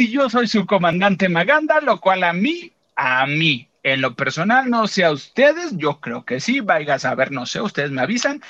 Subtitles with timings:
[0.00, 4.70] y yo soy su comandante Maganda, lo cual a mí, a mí, en lo personal,
[4.70, 8.00] no sé a ustedes, yo creo que sí, vaya a saber, no sé, ustedes me
[8.00, 8.42] avisan.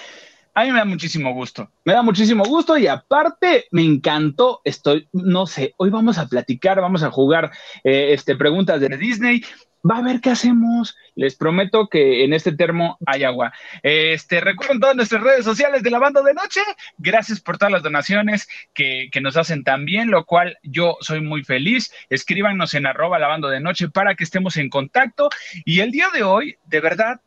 [0.54, 5.08] A mí me da muchísimo gusto, me da muchísimo gusto y aparte me encantó, estoy,
[5.12, 7.52] no sé, hoy vamos a platicar, vamos a jugar
[7.84, 9.42] eh, este, preguntas de Disney,
[9.88, 10.96] va a ver qué hacemos.
[11.14, 13.52] Les prometo que en este termo hay agua.
[13.82, 16.60] Este, recuerden todas nuestras redes sociales de la banda de noche.
[16.98, 21.44] Gracias por todas las donaciones que, que nos hacen también, lo cual yo soy muy
[21.44, 21.92] feliz.
[22.08, 25.30] Escríbanos en arroba lavando de noche para que estemos en contacto.
[25.64, 27.20] Y el día de hoy, de verdad,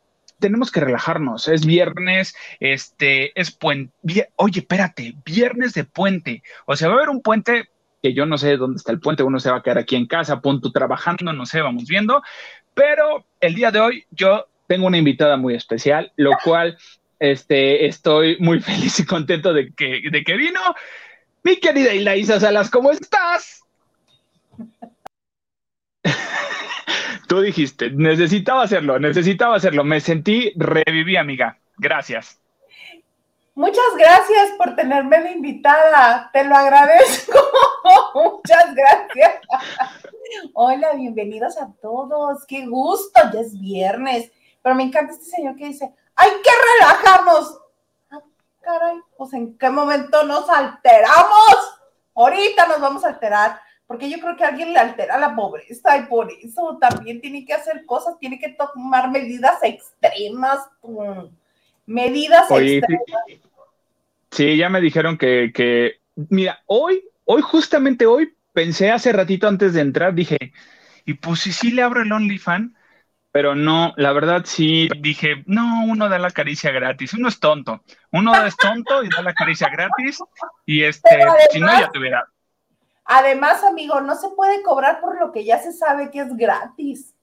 [0.44, 1.48] tenemos que relajarnos.
[1.48, 3.94] Es viernes, este, es puente.
[4.36, 6.42] Oye, espérate, viernes de puente.
[6.66, 7.70] O sea, va a haber un puente
[8.02, 10.06] que yo no sé dónde está el puente, uno se va a quedar aquí en
[10.06, 12.22] casa, punto trabajando, no sé, vamos viendo.
[12.74, 16.76] Pero el día de hoy yo tengo una invitada muy especial, lo cual
[17.18, 20.60] este, estoy muy feliz y contento de que, de que vino.
[21.42, 23.62] Mi querida Ilaisa Salas, ¿cómo estás?
[27.28, 29.84] Tú dijiste, necesitaba hacerlo, necesitaba hacerlo.
[29.84, 31.58] Me sentí, reviví, amiga.
[31.78, 32.38] Gracias.
[33.56, 37.38] Muchas gracias por tenerme de invitada, te lo agradezco.
[38.14, 39.40] Muchas gracias.
[40.54, 42.44] Hola, bienvenidos a todos.
[42.46, 44.32] Qué gusto, ya es viernes.
[44.60, 46.50] Pero me encanta este señor que dice, hay que
[46.80, 47.60] relajarnos.
[48.10, 48.22] Ah,
[48.60, 51.80] caray, pues en qué momento nos alteramos.
[52.16, 56.06] Ahorita nos vamos a alterar, porque yo creo que alguien le altera la pobreza y
[56.06, 60.68] por eso también tiene que hacer cosas, tiene que tomar medidas extremas.
[61.86, 63.04] Medidas extremas.
[64.30, 69.74] Sí, ya me dijeron que, que, mira, hoy, hoy, justamente hoy, pensé hace ratito antes
[69.74, 70.52] de entrar, dije,
[71.04, 72.72] y pues si sí le abro el OnlyFans,
[73.30, 77.82] pero no, la verdad sí dije, no, uno da la caricia gratis, uno es tonto,
[78.12, 80.18] uno es tonto y da la caricia gratis,
[80.64, 81.18] y este,
[81.50, 82.26] si no, ya tuviera.
[83.04, 87.14] Además, amigo, no se puede cobrar por lo que ya se sabe que es gratis.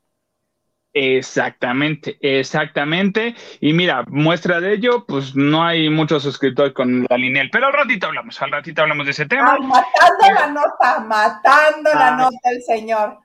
[0.94, 3.36] Exactamente, exactamente.
[3.62, 7.74] Y mira, muestra de ello, pues no hay muchos suscriptores con la Linel, pero al
[7.74, 9.54] ratito hablamos, al ratito hablamos de ese tema.
[9.54, 13.20] Ay, matando la nota, matando la nota el señor.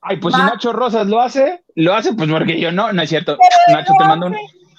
[0.00, 3.08] Ay, pues si Nacho Rosas lo hace, lo hace, pues porque yo no, no es
[3.08, 3.36] cierto.
[3.68, 4.30] Nacho, te mando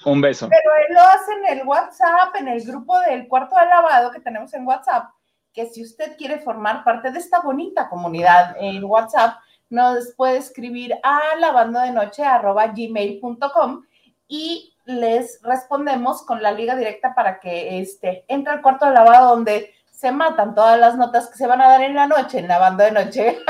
[0.04, 0.48] un, beso.
[0.48, 4.20] Pero él lo hace en el WhatsApp, en el grupo del cuarto de lavado que
[4.20, 5.10] tenemos en WhatsApp,
[5.58, 9.38] que si usted quiere formar parte de esta bonita comunidad en WhatsApp,
[9.68, 13.82] nos puede escribir a lavando de noche gmail.com
[14.28, 19.30] y les respondemos con la liga directa para que este, entre al cuarto de lavado
[19.30, 22.46] donde se matan todas las notas que se van a dar en la noche en
[22.46, 23.38] lavando de noche.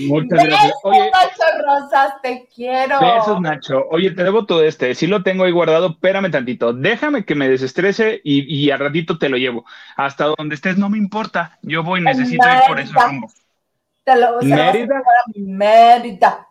[0.00, 0.74] Muchas gracias.
[0.82, 3.00] Oye, Nacho Rosas, te quiero.
[3.00, 3.84] Besos, Nacho.
[3.90, 4.94] Oye, te debo todo este.
[4.94, 5.90] Sí lo tengo ahí guardado.
[5.90, 6.72] Espérame tantito.
[6.72, 9.64] Déjame que me desestrese y, y al ratito te lo llevo.
[9.96, 11.58] Hasta donde estés, no me importa.
[11.62, 13.28] Yo voy, necesito ir por eso rumbo.
[14.42, 15.02] Mérida.
[15.34, 16.46] Mérida.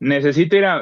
[0.00, 0.80] Necesito ir a,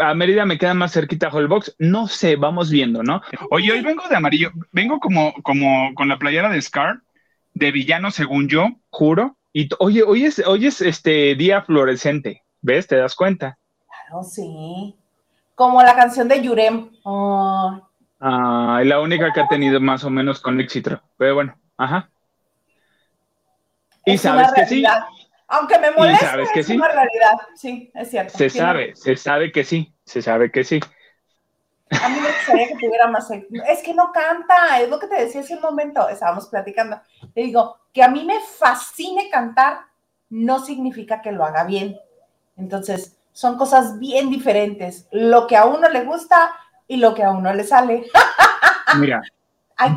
[0.00, 1.76] a, Mérida, me queda más cerquita Holbox.
[1.78, 3.20] No sé, vamos viendo, ¿no?
[3.50, 7.00] Oye, hoy vengo de amarillo, vengo como, como con la playera de Scar,
[7.52, 9.36] de villano, según yo, juro.
[9.58, 12.86] Y oye, hoy es, hoy es este día fluorescente, ¿ves?
[12.86, 13.56] ¿Te das cuenta?
[13.88, 14.94] Claro, sí.
[15.54, 16.90] Como la canción de Yurem.
[17.04, 17.80] Oh.
[18.20, 21.00] Ah, la única que ha tenido más o menos con éxito.
[21.16, 22.10] Pero bueno, ajá.
[24.04, 24.84] Y sabes que sí.
[25.48, 27.38] Aunque me moleste, es una realidad.
[27.54, 28.36] Sí, es cierto.
[28.36, 30.80] Se sabe, se sabe que sí, se sabe que sí.
[32.02, 33.30] A mí me gustaría que tuviera más.
[33.30, 37.00] Es que no canta, es lo que te decía hace un momento, estábamos platicando.
[37.36, 39.80] Te digo, que a mí me fascine cantar
[40.30, 42.00] no significa que lo haga bien.
[42.56, 45.06] Entonces, son cosas bien diferentes.
[45.12, 46.54] Lo que a uno le gusta
[46.88, 48.06] y lo que a uno le sale.
[48.98, 49.20] Mira,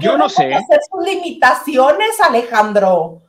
[0.01, 0.53] yo no sé.
[0.53, 3.21] Hacer sus limitaciones, Alejandro.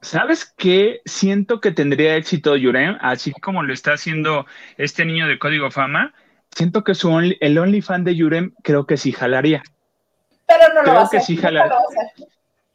[0.00, 1.02] ¿Sabes qué?
[1.04, 4.46] Siento que tendría éxito Yurem, así como lo está haciendo
[4.78, 6.14] este niño de Código Fama.
[6.50, 9.62] Siento que su only, el OnlyFan de Yurem creo que sí jalaría.
[10.46, 11.20] Pero no lo va a hacer.
[11.20, 11.76] que sí jalaría.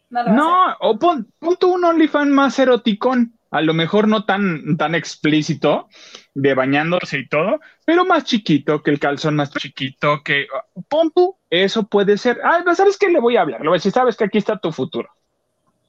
[0.09, 3.33] No, o pon, pon un OnlyFan más eroticón.
[3.51, 5.87] A lo mejor no tan, tan explícito,
[6.33, 10.47] de bañándose y todo, pero más chiquito, que el calzón más chiquito, que
[10.89, 12.41] pon tú, eso puede ser.
[12.43, 13.09] Ah, ¿sabes qué?
[13.09, 13.65] Le voy a hablar.
[13.65, 15.09] A decir, sabes que aquí está tu futuro.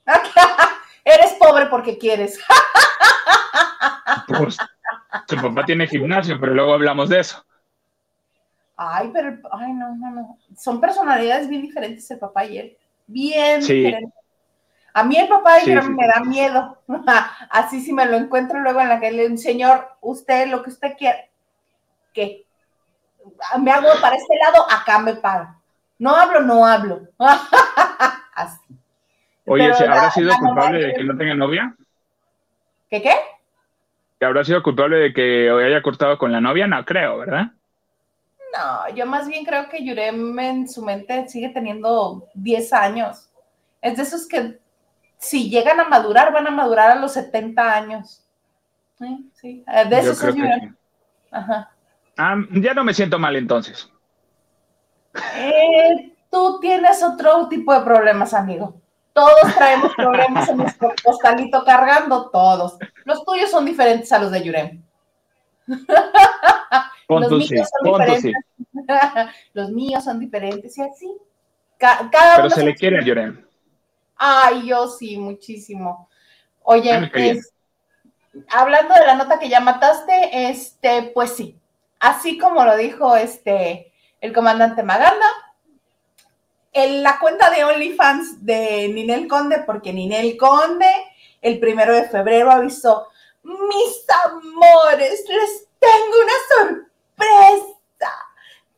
[1.04, 2.38] Eres pobre porque quieres.
[4.26, 4.56] Pues,
[5.26, 7.44] tu papá tiene gimnasio, pero luego hablamos de eso.
[8.76, 10.38] Ay, pero, ay, no, no, no.
[10.56, 12.76] Son personalidades bien diferentes el papá y él.
[13.06, 13.62] Bien.
[14.92, 16.78] A mí el papá me da miedo.
[17.50, 20.96] Así si me lo encuentro luego en la que le señor, usted lo que usted
[20.96, 21.30] quiere.
[22.14, 22.46] ¿Qué?
[23.60, 25.54] Me hago para este lado, acá me paro.
[25.98, 27.02] No hablo, no hablo.
[28.34, 28.60] Así.
[29.46, 31.74] Oye, ¿habrá sido culpable de que no tenga novia?
[32.88, 33.14] ¿Qué qué?
[34.18, 36.66] ¿Que habrá sido culpable de que haya cortado con la novia?
[36.66, 37.52] No creo, ¿verdad?
[38.56, 43.28] No, yo más bien creo que Yurem en su mente sigue teniendo 10 años.
[43.80, 44.58] Es de esos que
[45.18, 48.24] si llegan a madurar, van a madurar a los 70 años.
[48.98, 49.64] Sí, sí.
[49.66, 50.76] Eh, de esos es Yurem.
[51.30, 51.70] Ajá.
[52.16, 53.90] Ah, ya no me siento mal entonces.
[55.36, 58.80] Eh, tú tienes otro tipo de problemas, amigo.
[59.12, 62.78] Todos traemos problemas en nuestro costalito cargando, todos.
[63.04, 64.82] Los tuyos son diferentes a los de Yurem.
[67.08, 68.32] los míos son diferentes.
[69.52, 71.16] los míos son diferentes y así.
[71.78, 73.46] cada Pero se le quiere a.
[74.16, 76.08] Ay, yo sí, muchísimo.
[76.62, 76.90] Oye,
[78.48, 81.58] hablando de la nota que ya mataste, este, pues sí,
[82.00, 85.26] así como lo dijo este el comandante Maganda,
[86.72, 90.90] en la cuenta de OnlyFans de Ninel Conde, porque Ninel Conde
[91.42, 93.08] el primero de febrero avisó,
[93.42, 96.85] mis amores, les tengo una sorpresa.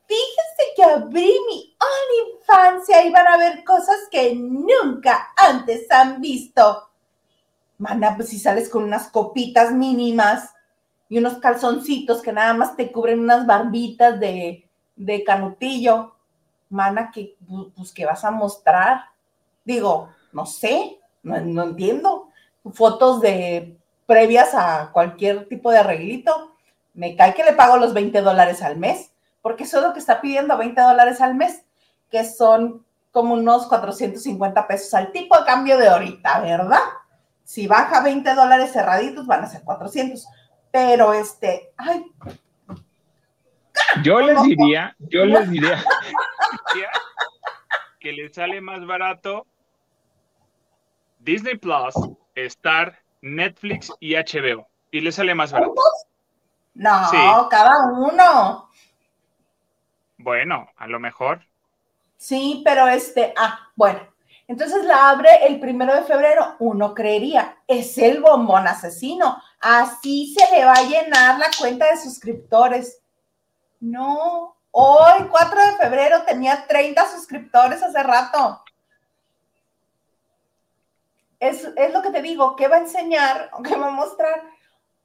[0.08, 6.88] Fíjense que abrí mi OnlyFans y van a ver cosas que nunca antes han visto.
[7.76, 10.55] Mana, pues si sales con unas copitas mínimas
[11.11, 16.14] y unos calzoncitos que nada más te cubren unas barbitas de, de canutillo,
[16.70, 17.37] mana, que,
[17.76, 19.05] pues, que vas a mostrar?
[19.64, 22.29] Digo, no sé, no, entiendo.
[22.73, 23.76] Fotos de
[24.06, 26.56] previas a cualquier tipo de arreglito.
[26.99, 30.00] Me cae que le pago los 20 dólares al mes, porque eso es lo que
[30.00, 31.65] está pidiendo, 20 dólares al mes,
[32.11, 36.83] que son como unos 450 pesos al tipo de cambio de ahorita, ¿verdad?
[37.45, 40.27] Si baja 20 dólares cerraditos, van a ser 400.
[40.73, 42.05] Pero este, ay,
[44.03, 45.81] yo les diría, yo les diría
[48.01, 49.47] que les sale más barato
[51.21, 51.94] Disney Plus,
[52.35, 54.67] Star, Netflix y HBO.
[54.91, 55.75] Y les sale más barato.
[56.79, 58.71] No, cada uno.
[60.17, 61.45] Bueno, a lo mejor.
[62.17, 64.01] Sí, pero este, ah, bueno.
[64.47, 69.43] Entonces la abre el primero de febrero, uno creería, es el bombón asesino.
[69.61, 73.03] Así se le va a llenar la cuenta de suscriptores.
[73.81, 78.63] No, hoy, 4 de febrero, tenía 30 suscriptores hace rato.
[81.41, 84.43] Es, lo que te digo, ¿qué va a enseñar o qué va a mostrar?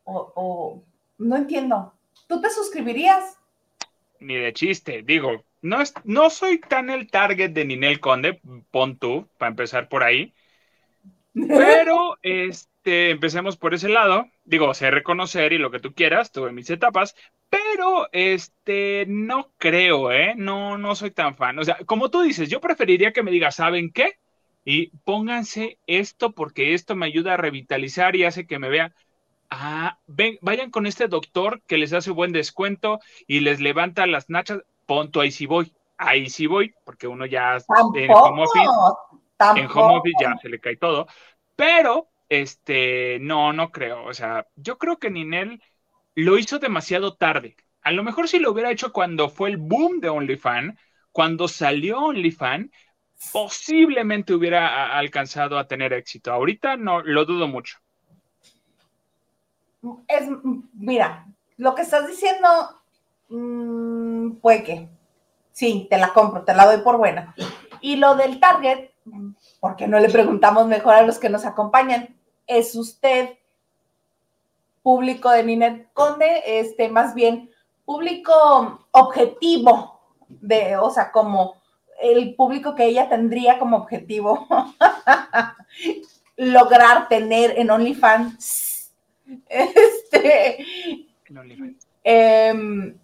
[0.06, 0.84] O,
[1.24, 1.94] no entiendo.
[2.28, 3.38] ¿Tú te suscribirías?
[4.20, 8.98] Ni de chiste, digo, no, es, no soy tan el target de Ninel Conde, pon
[8.98, 10.34] tú, para empezar por ahí.
[11.34, 14.27] Pero, este, empecemos por ese lado.
[14.46, 17.15] Digo, sé reconocer y lo que tú quieras, tuve mis etapas,
[17.50, 20.34] pero este, no creo, ¿eh?
[20.36, 21.60] No, no soy tan fan.
[21.60, 24.18] O sea, como tú dices, yo preferiría que me digas, ¿saben qué?
[24.65, 28.94] Y pónganse esto porque esto me ayuda a revitalizar y hace que me vea.
[29.55, 34.27] Ah, ven, vayan con este doctor que les hace buen descuento y les levanta las
[34.27, 34.63] nachas.
[34.88, 35.72] Ponto, ahí sí voy.
[35.95, 37.57] Ahí sí voy, porque uno ya
[37.93, 38.65] en home office,
[39.55, 41.05] en home office ya se le cae todo.
[41.55, 44.05] Pero, este, no, no creo.
[44.05, 45.62] O sea, yo creo que Ninel
[46.15, 47.55] lo hizo demasiado tarde.
[47.83, 50.79] A lo mejor si lo hubiera hecho cuando fue el boom de OnlyFans,
[51.12, 52.72] cuando salió OnlyFans,
[53.31, 56.33] posiblemente hubiera alcanzado a tener éxito.
[56.33, 57.77] Ahorita no, lo dudo mucho.
[60.08, 60.28] Es,
[60.74, 62.48] mira, lo que estás diciendo,
[63.30, 64.90] mm, puede que.
[65.52, 67.36] Sí, te la compro, te la doy por buena.
[67.80, 68.90] Y lo del target,
[69.60, 72.16] porque no le preguntamos mejor a los que nos acompañan,
[72.48, 73.38] es usted
[74.82, 77.50] público de Ninet Conde, este, más bien
[77.86, 81.62] público objetivo de, o sea, como
[82.02, 84.48] el público que ella tendría como objetivo
[86.36, 88.73] lograr tener en OnlyFans.
[89.50, 90.65] Este,
[92.03, 92.98] em,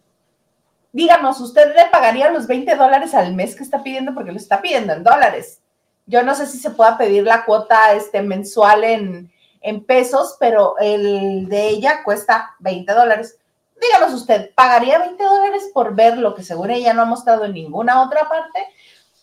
[0.91, 4.13] díganos, ¿usted le pagaría los 20 dólares al mes que está pidiendo?
[4.13, 5.61] Porque lo está pidiendo en dólares.
[6.05, 10.75] Yo no sé si se pueda pedir la cuota este, mensual en, en pesos, pero
[10.79, 13.37] el de ella cuesta 20 dólares.
[13.79, 17.53] Díganos usted, ¿pagaría 20 dólares por ver lo que según ella no ha mostrado en
[17.53, 18.67] ninguna otra parte?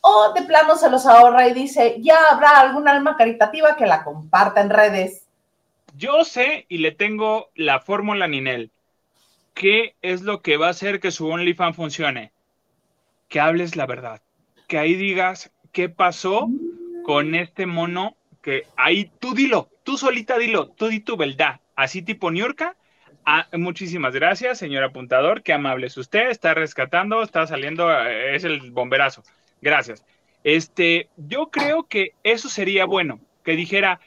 [0.01, 4.05] ¿O de plano se los ahorra y dice, ya habrá algún alma caritativa que la
[4.05, 5.26] comparta en redes?
[5.97, 8.71] Yo sé y le tengo la fórmula Ninel.
[9.55, 12.33] ¿Qué es lo que va a hacer que su OnlyFans funcione?
[13.29, 14.21] Que hables la verdad.
[14.69, 16.49] Que ahí digas qué pasó
[17.05, 22.03] con este mono que ahí tú dilo, tú solita dilo, tú di tu verdad, así
[22.03, 22.77] tipo Niurka.
[23.25, 28.45] Ah, muchísimas gracias, señor apuntador, qué amable es usted, está rescatando, está saliendo, eh, es
[28.45, 29.25] el bomberazo.
[29.63, 30.05] Gracias.
[30.45, 33.99] Este, yo creo que eso sería bueno, que dijera,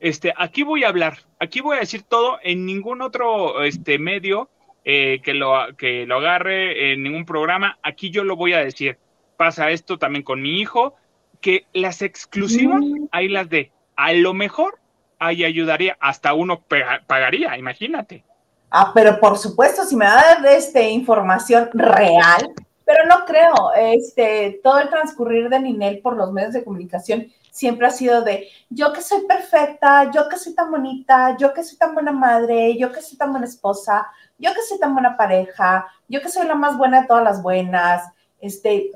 [0.00, 4.48] este, aquí voy a hablar, aquí voy a decir todo, en ningún otro este, medio
[4.84, 8.98] eh, que, lo, que lo agarre, en ningún programa, aquí yo lo voy a decir.
[9.36, 10.94] Pasa esto también con mi hijo,
[11.40, 13.08] que las exclusivas, mm.
[13.10, 14.78] ahí las de, a lo mejor
[15.18, 16.62] ahí ayudaría, hasta uno
[17.06, 18.24] pagaría, imagínate.
[18.70, 22.52] Ah, pero por supuesto, si me da este, información real,
[22.84, 27.26] pero no creo, este, todo el transcurrir de Ninel por los medios de comunicación
[27.56, 31.64] siempre ha sido de yo que soy perfecta, yo que soy tan bonita, yo que
[31.64, 35.16] soy tan buena madre, yo que soy tan buena esposa, yo que soy tan buena
[35.16, 38.90] pareja, yo que soy la más buena de todas las buenas, este,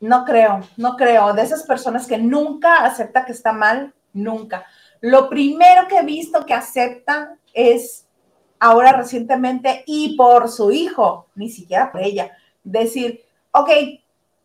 [0.00, 4.66] no creo, no creo, de esas personas que nunca acepta que está mal, nunca.
[5.00, 8.04] Lo primero que he visto que aceptan es
[8.58, 12.32] ahora recientemente y por su hijo, ni siquiera por ella,
[12.64, 13.20] decir,
[13.52, 13.70] ok,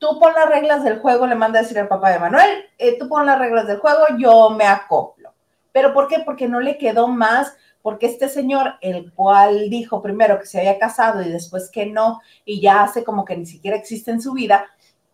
[0.03, 2.97] tú pon las reglas del juego, le manda a decir al papá de Manuel, eh,
[2.99, 5.33] tú pon las reglas del juego, yo me acoplo.
[5.71, 6.19] ¿Pero por qué?
[6.25, 10.77] Porque no le quedó más, porque este señor, el cual dijo primero que se había
[10.77, 14.33] casado y después que no, y ya hace como que ni siquiera existe en su
[14.33, 14.65] vida,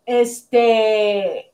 [0.08, 1.52] este,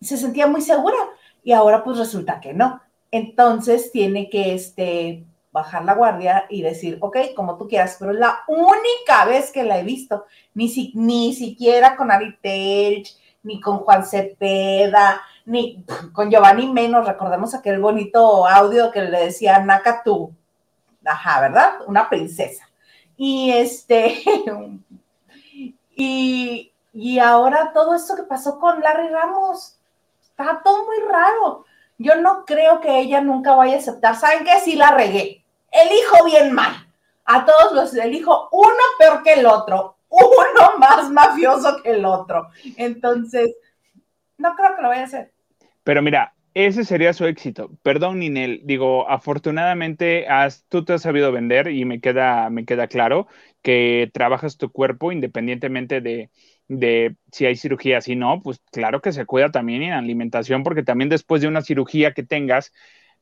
[0.00, 0.96] se sentía muy segura
[1.44, 2.82] y ahora pues resulta que no.
[3.12, 8.18] Entonces tiene que, este, bajar la guardia y decir, ok, como tú quieras, pero es
[8.18, 13.60] la única vez que la he visto, ni, si, ni siquiera con Ari Telch, ni
[13.60, 20.34] con Juan Cepeda, ni con Giovanni menos, recordemos aquel bonito audio que le decía Nakatu,
[21.04, 21.74] ajá, ¿verdad?
[21.86, 22.68] Una princesa.
[23.16, 24.24] Y este,
[25.94, 29.78] y, y ahora todo esto que pasó con Larry Ramos,
[30.20, 31.64] está todo muy raro.
[31.96, 34.16] Yo no creo que ella nunca vaya a aceptar.
[34.16, 34.58] ¿Saben qué?
[34.58, 35.43] Sí la regué
[35.74, 36.86] elijo bien mal.
[37.26, 42.48] A todos los elijo uno peor que el otro, uno más mafioso que el otro.
[42.76, 43.54] Entonces,
[44.38, 45.32] no creo que lo vaya a hacer.
[45.82, 47.70] Pero mira, ese sería su éxito.
[47.82, 48.60] Perdón, Ninel.
[48.64, 53.26] Digo, afortunadamente has, tú te has sabido vender y me queda, me queda claro
[53.62, 56.30] que trabajas tu cuerpo independientemente de,
[56.68, 60.82] de si hay cirugía, si no, pues claro que se cuida también en alimentación, porque
[60.82, 62.72] también después de una cirugía que tengas,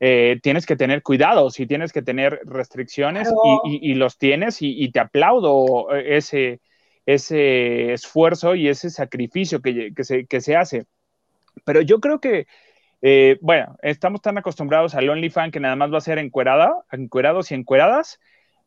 [0.05, 3.33] eh, tienes que tener cuidados y tienes que tener restricciones
[3.65, 6.61] y, los tienes y, te aplaudo ese,
[7.07, 10.87] ese esfuerzo y ese sacrificio que, se, se hace.
[11.65, 12.49] Pero yo creo que,
[13.01, 17.53] eh, bueno, estamos tan acostumbrados al OnlyFans que nada más va a ser encuerada, encuerados
[17.53, 18.19] y encueradas.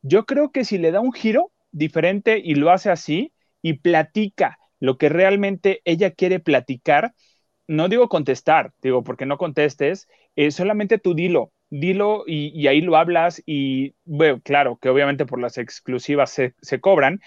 [0.04, 4.58] Yo creo que si le da un giro diferente y lo hace así y platica
[4.80, 7.14] lo que realmente ella quiere platicar,
[7.68, 12.98] no digo contestar, digo porque no contestes, eh, solamente tú dilo, dilo y, ahí lo
[12.98, 17.22] hablas y, bueno, claro, que obviamente por las exclusivas se, cobran,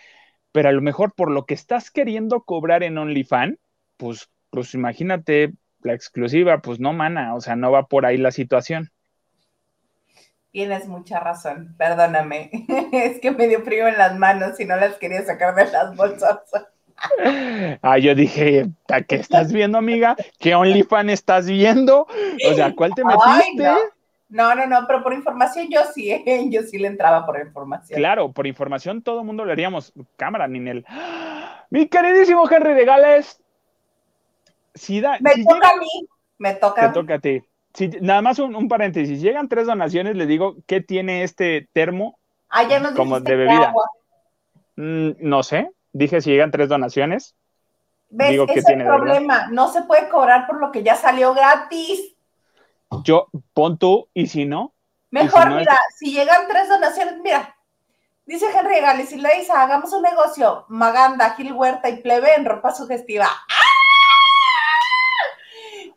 [0.53, 3.59] pero a lo mejor por lo que estás queriendo cobrar en OnlyFans,
[3.97, 8.31] pues, pues imagínate la exclusiva, pues no, mana, o sea, no va por ahí la
[8.31, 8.91] situación.
[10.50, 12.50] Tienes mucha razón, perdóname.
[12.93, 15.95] es que me dio frío en las manos y no las quería sacar de las
[15.95, 16.41] bolsas.
[17.83, 18.67] Ah, yo dije,
[19.07, 20.17] ¿qué estás viendo, amiga?
[20.38, 22.07] ¿Qué OnlyFans estás viendo?
[22.49, 23.64] O sea, ¿cuál te metiste?
[24.28, 24.55] no.
[24.55, 24.67] no.
[24.67, 26.47] no, pero por información yo sí, ¿eh?
[26.50, 27.99] yo sí le entraba por información.
[27.99, 30.85] Claro, por información todo el mundo le haríamos cámara, Ninel.
[31.71, 33.43] Mi queridísimo Henry de Gales.
[34.75, 36.87] Si da, me toca a mí, me toca.
[36.87, 37.43] a toca a ti.
[37.75, 42.19] Si, nada más un, paréntesis, si llegan tres donaciones, le digo, ¿qué tiene este termo
[42.49, 43.73] ah, ya nos como de bebida?
[44.76, 47.35] Mm, no sé, Dije si llegan tres donaciones.
[48.09, 48.31] ¿Ves?
[48.31, 49.49] Digo, es el problema.
[49.50, 52.14] No se puede cobrar por lo que ya salió gratis.
[53.02, 54.75] Yo, pon tú, y si no.
[55.11, 57.57] Mejor, mira, si llegan tres donaciones, mira,
[58.26, 62.45] dice Henry Gales, y le dice, hagamos un negocio, Maganda, Gil Huerta y Plebe en
[62.45, 63.26] ropa sugestiva.
[63.26, 63.78] ¡Ah!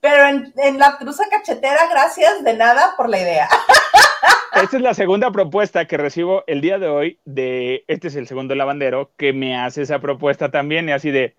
[0.01, 3.47] Pero en, en la truza cachetera, gracias de nada por la idea.
[4.61, 8.27] Esta es la segunda propuesta que recibo el día de hoy de, este es el
[8.27, 11.35] segundo lavandero, que me hace esa propuesta también y así de,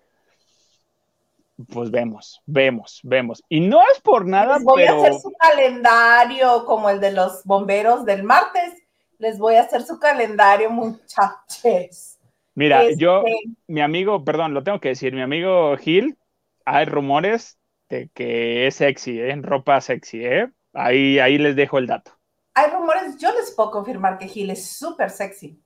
[1.71, 3.43] pues vemos, vemos, vemos.
[3.49, 7.43] Y no es por nada, Les voy a hacer su calendario como el de los
[7.43, 8.73] bomberos del martes.
[9.19, 12.17] Les voy a hacer su calendario, muchachos.
[12.55, 16.17] Mira, yo, este mi amigo, perdón, lo tengo que decir, mi amigo Gil,
[16.65, 17.57] hay rumores
[17.93, 19.31] de que es sexy, ¿eh?
[19.31, 20.51] en ropa sexy, ¿eh?
[20.73, 22.13] Ahí, ahí les dejo el dato
[22.53, 25.61] hay rumores, yo les puedo confirmar que Gil es súper sexy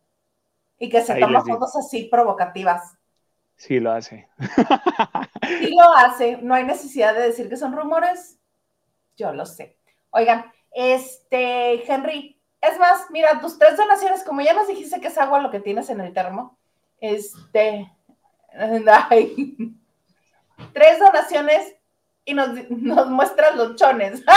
[0.80, 2.98] y que se toma fotos así provocativas.
[3.56, 4.30] Sí, lo hace.
[5.48, 8.38] Sí lo hace, no hay necesidad de decir que son rumores,
[9.16, 9.78] yo lo sé.
[10.10, 15.18] Oigan, este, Henry, es más, mira, tus tres donaciones, como ya nos dijiste que es
[15.18, 16.60] agua lo que tienes en el termo,
[17.00, 17.90] este,
[19.10, 19.56] ay,
[20.74, 21.77] tres donaciones
[22.28, 24.24] y nos, nos muestras los chones.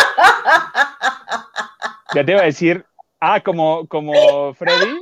[2.13, 2.85] Ya te iba a decir,
[3.21, 4.99] ah, como, como Freddy,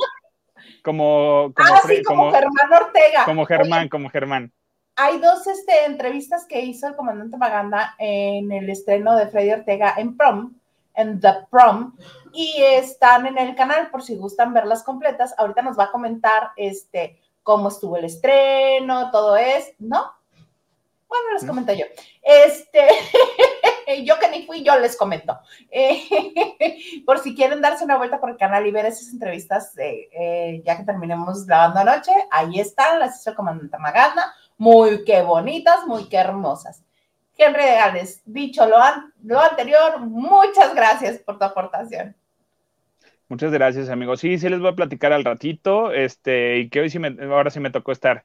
[0.83, 3.25] como, como, ah, sí, como, Germán Ortega.
[3.25, 4.53] Como Germán, como Germán.
[4.95, 9.95] Hay dos este, entrevistas que hizo el comandante Maganda en el estreno de Freddy Ortega
[9.97, 10.53] en Prom,
[10.93, 11.97] en The Prom,
[12.35, 15.35] y están en el canal por si gustan verlas completas.
[15.39, 20.13] Ahorita nos va a comentar este, cómo estuvo el estreno, todo es, ¿no?
[21.09, 21.87] Bueno, les comento yo.
[22.23, 22.87] Este,
[24.05, 25.39] yo que ni fui, yo les comento.
[27.07, 30.77] por si quieren darse una vuelta por el canal y ver esas entrevistas, eh, ya
[30.77, 36.09] que terminemos grabando anoche, ahí están, las hizo el comandante Maganda, muy que bonitas, muy
[36.09, 36.83] que hermosas.
[37.39, 38.77] Henry Gales, dicho lo,
[39.23, 42.17] lo anterior, muchas gracias por tu aportación.
[43.29, 44.21] Muchas gracias, amigos.
[44.21, 47.51] Sí, sí les voy a platicar al ratito, este, y que hoy sí me, ahora
[47.51, 48.25] sí me tocó estar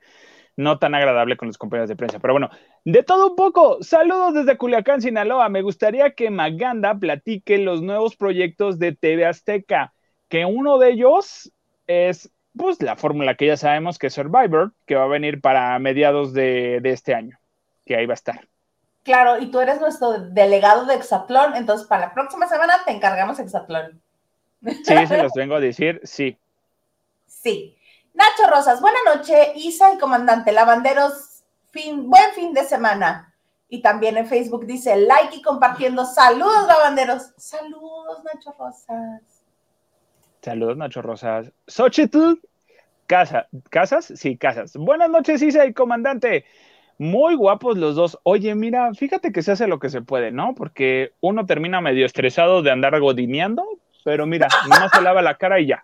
[0.56, 2.20] no tan agradable con los compañeros de prensa.
[2.20, 2.50] Pero bueno,
[2.86, 5.50] de todo un poco, saludos desde Culiacán, Sinaloa.
[5.50, 9.94] Me gustaría que Maganda platique los nuevos proyectos de TV Azteca,
[10.30, 11.52] que uno de ellos
[11.88, 15.78] es pues la fórmula que ya sabemos que es Survivor, que va a venir para
[15.80, 17.40] mediados de, este año,
[17.86, 18.48] que ahí va a estar.
[19.04, 23.40] Claro, y tú eres nuestro delegado de Exatlón, entonces para la próxima semana te encargamos
[23.40, 24.00] Exatlón.
[24.62, 26.38] Sí, se los vengo a decir, sí.
[27.26, 27.76] Sí.
[28.14, 33.34] Nacho Rosas, buena noche, Isa y comandante, lavanderos, fin, buen fin de semana.
[33.68, 36.06] Y también en Facebook dice like y compartiendo.
[36.06, 37.34] Saludos, lavanderos.
[37.38, 39.22] Saludos, Nacho Rosas.
[40.44, 41.52] Saludos, Nacho Rosas.
[41.66, 42.36] Xochitl,
[43.08, 44.14] casa, ¿casas?
[44.16, 44.78] Sí, casas.
[44.78, 46.46] Buenas noches, Isa y comandante.
[47.00, 48.20] Muy guapos los dos.
[48.22, 50.54] Oye, mira, fíjate que se hace lo que se puede, ¿no?
[50.54, 53.66] Porque uno termina medio estresado de andar godineando,
[54.04, 55.84] pero mira, no se lava la cara y ya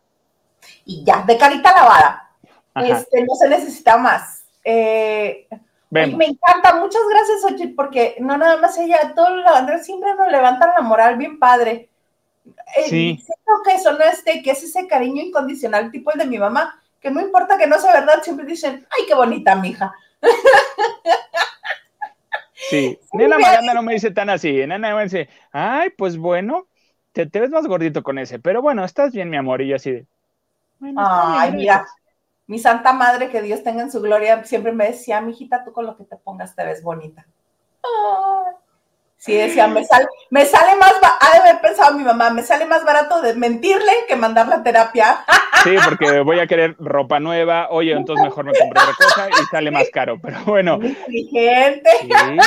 [0.85, 2.29] y ya, de carita lavada.
[2.75, 4.43] Este, no se necesita más.
[4.63, 5.47] Eh,
[5.89, 10.31] me encanta, muchas gracias, Ochi, porque no nada más ella, todos los lavanderos siempre nos
[10.31, 11.89] levantan la moral bien padre.
[12.45, 13.23] Eh, sí.
[13.25, 17.09] Siento que son este, que es ese cariño incondicional, tipo el de mi mamá, que
[17.09, 19.93] no importa que no sea verdad, siempre dicen, ay, qué bonita, mija.
[22.69, 26.67] Sí, Nena Maganda no me dice tan así, Nena me dice, ay, pues bueno,
[27.13, 29.77] te, te, ves más gordito con ese, pero bueno, estás bien, mi amor, y yo
[29.77, 30.05] así de,
[30.95, 31.85] Ay, mira,
[32.47, 35.85] mi santa madre, que Dios tenga en su gloria, siempre me decía, mijita, tú con
[35.85, 37.25] lo que te pongas te ves bonita.
[39.19, 42.65] Sí, decía, me sale, me sale más, ha de haber pensado mi mamá, me sale
[42.65, 45.19] más barato de mentirle que mandar la terapia.
[45.61, 49.45] Sí, porque voy a querer ropa nueva, oye, entonces mejor me compro otra cosa y
[49.51, 50.79] sale más caro, pero bueno.
[50.81, 51.89] Inteligente.
[52.01, 52.37] Sí,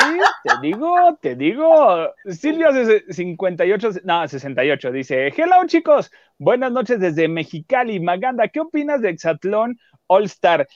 [0.43, 2.11] te digo, te digo.
[2.25, 2.69] Silvio
[3.07, 9.77] 58, no, 68, dice, hello chicos, buenas noches desde Mexicali, Maganda, ¿qué opinas de Exatlón
[10.07, 10.67] All Star?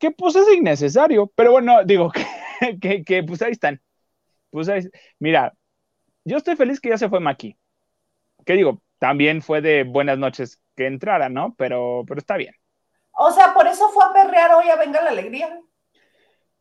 [0.00, 2.10] Que pues es innecesario, pero bueno, digo
[2.80, 3.80] que, que pues ahí están
[4.50, 4.68] pues
[5.18, 5.54] mira,
[6.24, 7.56] yo estoy feliz que ya se fue Maki.
[8.44, 8.82] ¿Qué digo?
[8.98, 11.54] También fue de buenas noches que entrara, ¿no?
[11.56, 12.54] Pero, pero está bien.
[13.12, 15.60] O sea, por eso fue a perrear hoy a Venga la Alegría.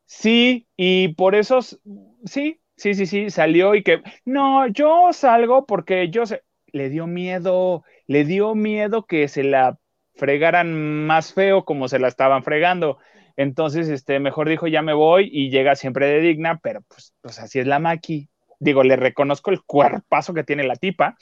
[0.05, 6.09] Sí, y por eso, sí, sí, sí, sí, salió y que, no, yo salgo porque
[6.09, 9.79] yo sé, le dio miedo, le dio miedo que se la
[10.15, 12.99] fregaran más feo como se la estaban fregando.
[13.37, 17.39] Entonces, este, mejor dijo, ya me voy y llega siempre de digna, pero pues, pues
[17.39, 18.29] así es la Maki.
[18.59, 21.17] Digo, le reconozco el cuerpazo que tiene la tipa,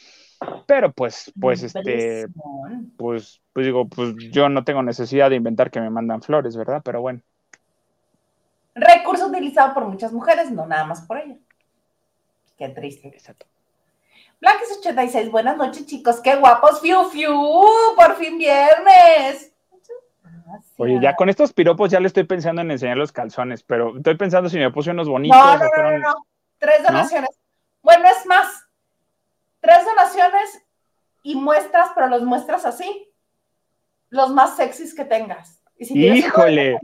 [0.67, 2.28] pero pues, pues, este,
[2.97, 6.82] pues, pues digo, pues yo no tengo necesidad de inventar que me mandan flores, ¿verdad?
[6.86, 7.21] Pero bueno.
[8.76, 11.38] Recurso utilizado por muchas mujeres, no nada más por ella.
[12.58, 13.08] Qué triste.
[13.08, 13.47] Exacto.
[14.41, 16.19] Blanques86, buenas noches, chicos.
[16.19, 17.34] Qué guapos, fiu, fiu,
[17.95, 19.53] por fin viernes.
[20.78, 24.16] Oye, ya con estos piropos ya le estoy pensando en enseñar los calzones, pero estoy
[24.16, 25.38] pensando si me puse unos bonitos.
[25.38, 26.14] No, no, no, no,
[26.58, 27.30] Tres donaciones.
[27.82, 28.68] Bueno, es más.
[29.60, 30.66] Tres donaciones
[31.24, 33.10] y muestras, pero los muestras así.
[34.10, 35.62] Los más sexys que tengas.
[35.78, 36.80] Y si Híjole.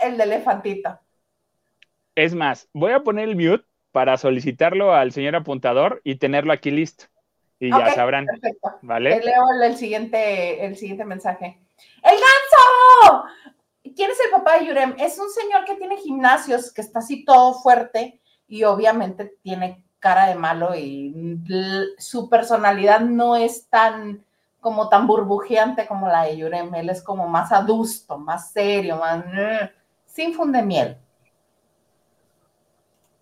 [0.00, 0.98] El de elefantito.
[2.14, 6.70] Es más, voy a poner el mute para solicitarlo al señor apuntador y tenerlo aquí
[6.70, 7.06] listo.
[7.58, 8.26] Y ya sabrán.
[8.26, 8.70] Perfecto.
[8.82, 9.20] ¿Vale?
[9.20, 11.60] leo el siguiente, el siguiente mensaje.
[12.02, 12.16] ¡El
[13.82, 14.94] ¿Quién es el papá de Yurem?
[14.98, 20.26] Es un señor que tiene gimnasios, que está así todo fuerte y obviamente tiene cara
[20.26, 21.38] de malo y
[21.98, 24.24] su personalidad no es tan
[24.60, 26.74] como tan burbujeante como la de Yurem.
[26.74, 29.24] Él es como más adusto, más serio, más
[30.06, 30.96] sin funde miel.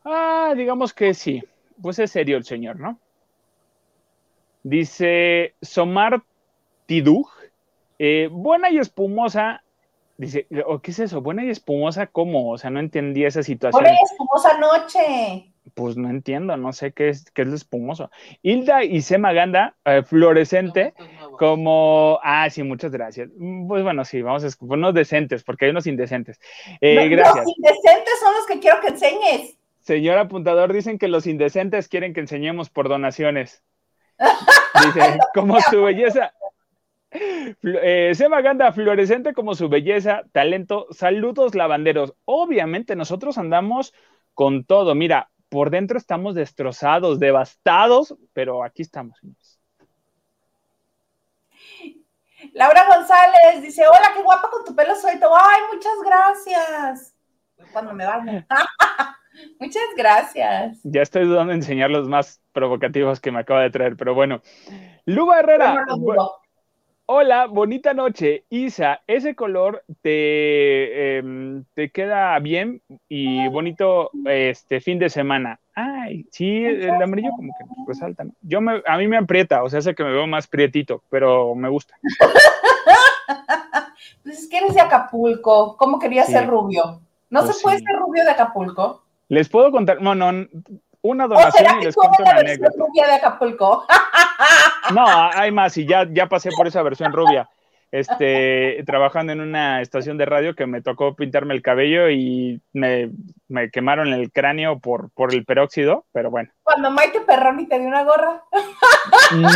[0.05, 1.43] Ah, digamos que sí.
[1.81, 2.99] Pues es serio el señor, ¿no?
[4.63, 6.23] Dice Somar
[6.87, 7.31] Tiduj
[7.99, 9.63] eh, buena y espumosa
[10.21, 11.23] Dice, ¿o qué es eso?
[11.23, 12.51] Buena y espumosa, ¿cómo?
[12.51, 13.83] O sea, no entendí esa situación.
[13.83, 15.51] Buena y espumosa noche.
[15.73, 18.11] Pues no entiendo, no sé qué es, qué es lo espumoso.
[18.43, 20.93] Hilda y Sema Ganda, eh, fluorescente,
[21.39, 22.21] como.
[22.23, 23.31] Ah, sí, muchas gracias.
[23.35, 26.39] Mm, pues bueno, sí, vamos a unos decentes, porque hay unos indecentes.
[26.83, 27.47] Eh, gracias.
[27.47, 29.57] Los indecentes son los que quiero que enseñes.
[29.79, 33.63] Señor apuntador, dicen que los indecentes quieren que enseñemos por donaciones.
[34.85, 36.35] Dice, como su belleza,
[37.11, 40.87] eh, Seba Ganda, fluorescente como su belleza, talento.
[40.91, 42.15] Saludos, lavanderos.
[42.25, 43.93] Obviamente, nosotros andamos
[44.35, 44.95] con todo.
[44.95, 49.19] Mira, por dentro estamos destrozados, devastados, pero aquí estamos.
[52.53, 55.31] Laura González dice: Hola, qué guapa con tu pelo suelto.
[55.35, 57.15] Ay, muchas gracias.
[57.73, 58.47] Cuando me baño.
[59.61, 60.79] muchas gracias.
[60.85, 64.41] Ya estoy dudando de enseñar los más provocativos que me acaba de traer, pero bueno.
[65.05, 65.85] Luba Herrera.
[67.13, 68.45] Hola, bonita noche.
[68.51, 75.59] Isa, ese color te, em, te queda bien y bonito este fin de semana.
[75.75, 78.31] Ay, sí, el amarillo como que resalta, ¿no?
[78.43, 81.57] Yo me, a mí me aprieta, o sea, hace que me veo más prietito, pero
[81.57, 81.97] me gusta.
[84.23, 87.01] pues es que eres de Acapulco, ¿cómo querías ser rubio?
[87.29, 89.03] ¿No pues se puede ser rubio de Acapulco?
[89.27, 90.47] Les puedo contar, no, no,
[91.03, 92.73] una donación y les cuento una anécdota.
[92.79, 93.85] rubia de Acapulco?
[94.95, 97.49] No, hay más y ya, ya pasé por esa versión rubia.
[97.93, 103.11] Este, trabajando en una estación de radio que me tocó pintarme el cabello y me,
[103.73, 106.51] quemaron el cráneo por, por el peróxido, pero bueno.
[106.63, 108.45] Cuando Maite Perroni te dio una gorra.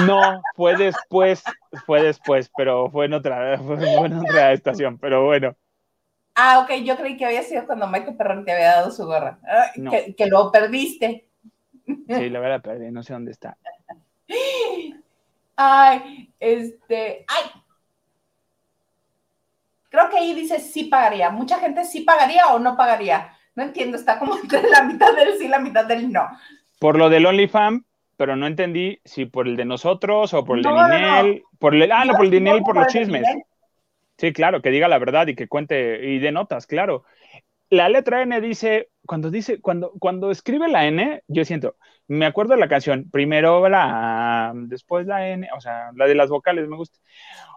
[0.05, 1.45] No, fue después,
[1.87, 5.55] fue después, pero fue en otra, fue en otra estación, pero bueno.
[6.35, 9.39] Ah, ok, yo creí que había sido cuando Maite Perroni te había dado su gorra,
[9.49, 11.29] ah, que, que, lo perdiste.
[11.87, 13.57] Sí, la verdad perdí, no sé dónde está.
[15.57, 17.51] Ay, este, ay.
[19.89, 21.31] Creo que ahí dice sí pagaría.
[21.31, 23.37] Mucha gente sí pagaría o no pagaría.
[23.55, 26.27] No entiendo, está como entre la mitad del sí y la mitad del no.
[26.81, 27.85] Por lo del OnlyFans,
[28.17, 31.43] pero no entendí si por el de nosotros o por el de Ninel.
[31.59, 33.25] Por el, ah, no, por el de Ninel, por los chismes.
[34.19, 37.05] Sí, claro, que diga la verdad y que cuente y de notas, claro.
[37.71, 42.55] La letra N dice, cuando dice, cuando, cuando escribe la N, yo siento, me acuerdo
[42.55, 46.77] de la canción, primero la, después la N, o sea, la de las vocales, me
[46.77, 46.99] gusta.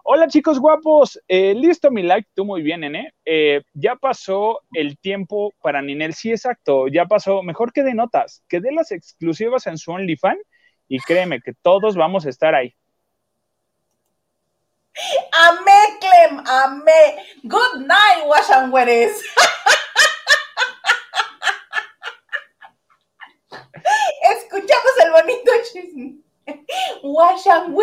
[0.04, 3.12] Hola chicos guapos, eh, listo mi like, tú muy bien, Nene.
[3.24, 8.42] Eh, ya pasó el tiempo para Ninel, sí, exacto, ya pasó, mejor que de notas,
[8.48, 10.40] que de las exclusivas en su OnlyFans
[10.88, 12.74] y créeme que todos vamos a estar ahí.
[15.32, 17.16] Amé, Clem, amé.
[17.44, 18.72] Good night, wash and
[24.58, 26.14] Escuchamos el bonito chisme.
[27.02, 27.76] Wash and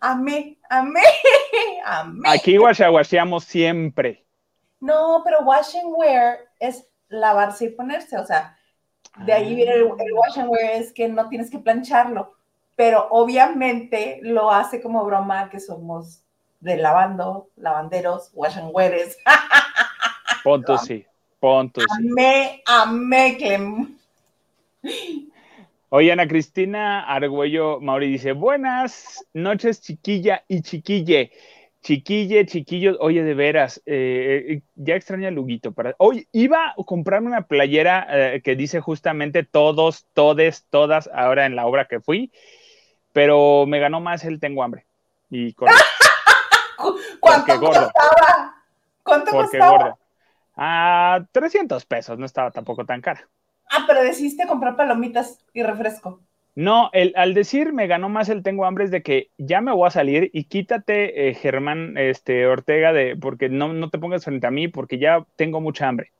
[0.00, 1.02] Amé, amé,
[1.84, 2.28] amé.
[2.28, 4.24] Aquí washaguasheamos siempre.
[4.80, 8.18] No, pero wash and wear es lavarse y ponerse.
[8.18, 8.58] O sea,
[9.24, 12.34] de ahí viene el, el wash and wear, es que no tienes que plancharlo.
[12.76, 16.20] Pero obviamente lo hace como broma que somos
[16.60, 19.16] de lavando, lavanderos, wash and wears.
[20.42, 21.06] Ponto sí,
[21.40, 21.86] ponto sí.
[21.96, 23.96] Amé, amé, Clem.
[25.96, 31.30] Oye, Ana Cristina Argüello Mauri dice, buenas noches, chiquilla y chiquille.
[31.82, 35.70] Chiquille, chiquillos, oye, de veras, eh, eh, ya extraña Luguito.
[35.70, 35.94] Para...
[35.98, 41.54] Oye, iba a comprarme una playera eh, que dice justamente todos, todes, todas, ahora en
[41.54, 42.32] la obra que fui,
[43.12, 44.86] pero me ganó más el tengo hambre.
[45.30, 45.54] Y
[47.20, 47.92] ¿Cuánto costaba?
[49.04, 49.96] ¿Cuánto costaba?
[50.56, 53.28] Ah, 300 pesos, no estaba tampoco tan cara.
[53.74, 56.20] Ah, pero decidiste comprar palomitas y refresco.
[56.54, 59.72] No, el, al decir me ganó más el tengo hambre es de que ya me
[59.72, 64.24] voy a salir y quítate, eh, Germán este, Ortega, de, porque no, no te pongas
[64.24, 66.12] frente a mí porque ya tengo mucha hambre.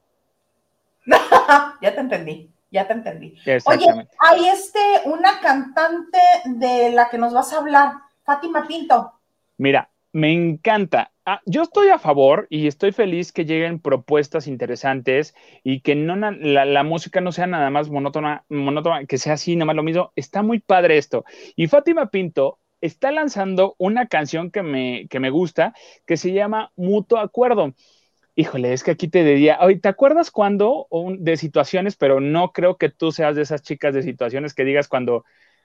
[1.81, 3.39] ya te entendí, ya te entendí.
[3.67, 3.87] Oye,
[4.19, 7.93] hay este, una cantante de la que nos vas a hablar,
[8.25, 9.13] Fátima Pinto.
[9.59, 11.13] Mira, me encanta.
[11.27, 16.17] Ah, yo estoy a favor y estoy feliz que lleguen propuestas interesantes y que no
[16.17, 20.13] la, música no sea nada más monótona, monótona, que sea así, nada más lo mismo.
[20.17, 21.25] Está muy padre esto.
[21.57, 25.73] Y Fátima Pinto está lanzando una canción que me, que me gusta,
[26.07, 27.75] que se llama Mutuo Acuerdo.
[28.35, 32.77] Híjole, es que aquí te diría, oye, ¿te acuerdas cuando de situaciones, pero no creo
[32.77, 35.25] que tú seas de esas chicas de situaciones que digas cuando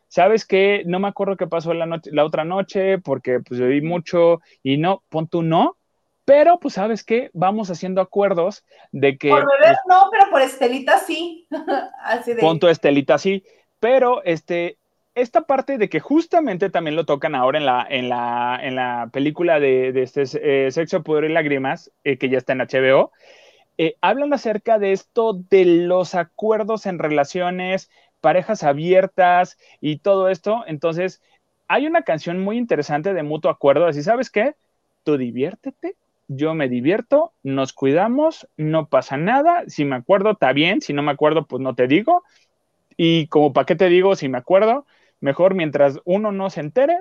[0.10, 0.84] ¿sabes qué?
[0.86, 4.78] No me acuerdo qué pasó la, noche, la otra noche porque pues vi mucho y
[4.78, 5.78] no, pon tú no,
[6.26, 9.30] pero pues sabes qué, vamos haciendo acuerdos de que...
[9.30, 11.48] Por bebés pues no, pero por Estelita sí.
[12.04, 12.42] Así de...
[12.42, 13.44] Pon tu Estelita sí,
[13.80, 14.78] pero este,
[15.16, 19.10] esta parte de que justamente también lo tocan ahora en la, en la, en la
[19.12, 23.12] película de, este eh, Sexo, Poder y Lágrimas, eh, que ya está en HBO,
[23.78, 27.90] eh, hablan acerca de esto de los acuerdos en relaciones,
[28.22, 30.64] parejas abiertas y todo esto.
[30.68, 31.22] Entonces,
[31.68, 34.56] hay una canción muy interesante de mutuo acuerdo, así, ¿sabes qué?
[35.04, 35.96] Tú diviértete,
[36.28, 41.02] yo me divierto, nos cuidamos, no pasa nada, si me acuerdo, está bien, si no
[41.04, 42.24] me acuerdo, pues no te digo.
[42.98, 44.86] Y como para qué te digo, si me acuerdo,
[45.22, 47.00] mejor mientras uno no se entere,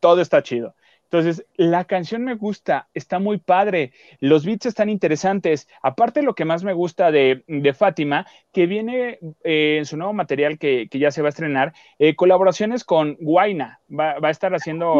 [0.00, 0.74] todo está chido.
[1.14, 5.68] Entonces, la canción me gusta, está muy padre, los beats están interesantes.
[5.80, 7.44] Aparte, lo que más me gusta de,
[7.78, 12.16] Fátima, que viene eh, en su nuevo material que, ya se va a estrenar, eh,
[12.16, 13.80] colaboraciones con Guaina.
[13.88, 14.98] Va, a estar haciendo.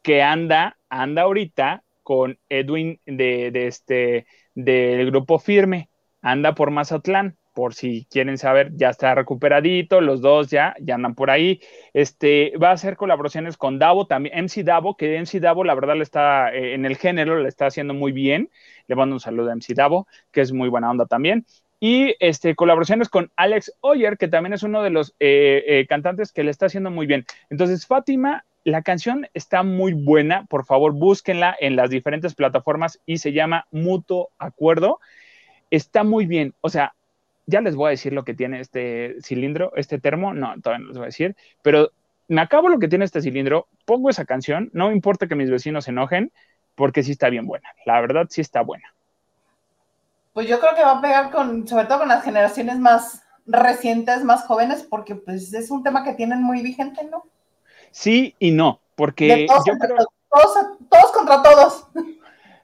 [0.00, 5.90] Que anda, anda ahorita con Edwin de, de este, del grupo Firme,
[6.22, 11.16] anda por Mazatlán por si quieren saber, ya está recuperadito, los dos ya, ya andan
[11.16, 11.60] por ahí.
[11.92, 15.96] Este, va a hacer colaboraciones con Davo también, MC Davo, que MC Davo la verdad
[15.96, 18.48] le está eh, en el género, le está haciendo muy bien.
[18.86, 21.46] Le mando un saludo a MC Davo, que es muy buena onda también.
[21.80, 26.30] Y este, colaboraciones con Alex Oyer, que también es uno de los eh, eh, cantantes
[26.30, 27.24] que le está haciendo muy bien.
[27.50, 33.18] Entonces, Fátima, la canción está muy buena, por favor búsquenla en las diferentes plataformas y
[33.18, 35.00] se llama Mutuo Acuerdo.
[35.72, 36.94] Está muy bien, o sea,
[37.48, 40.88] ya les voy a decir lo que tiene este cilindro, este termo, no, todavía no
[40.88, 41.90] les voy a decir, pero
[42.28, 45.50] me acabo lo que tiene este cilindro, pongo esa canción, no me importa que mis
[45.50, 46.30] vecinos se enojen,
[46.74, 48.94] porque sí está bien buena, la verdad sí está buena.
[50.34, 54.22] Pues yo creo que va a pegar con, sobre todo con las generaciones más recientes,
[54.24, 57.24] más jóvenes, porque pues es un tema que tienen muy vigente, ¿no?
[57.90, 59.96] Sí y no, porque yo creo...
[60.30, 61.86] Todos, todos contra todos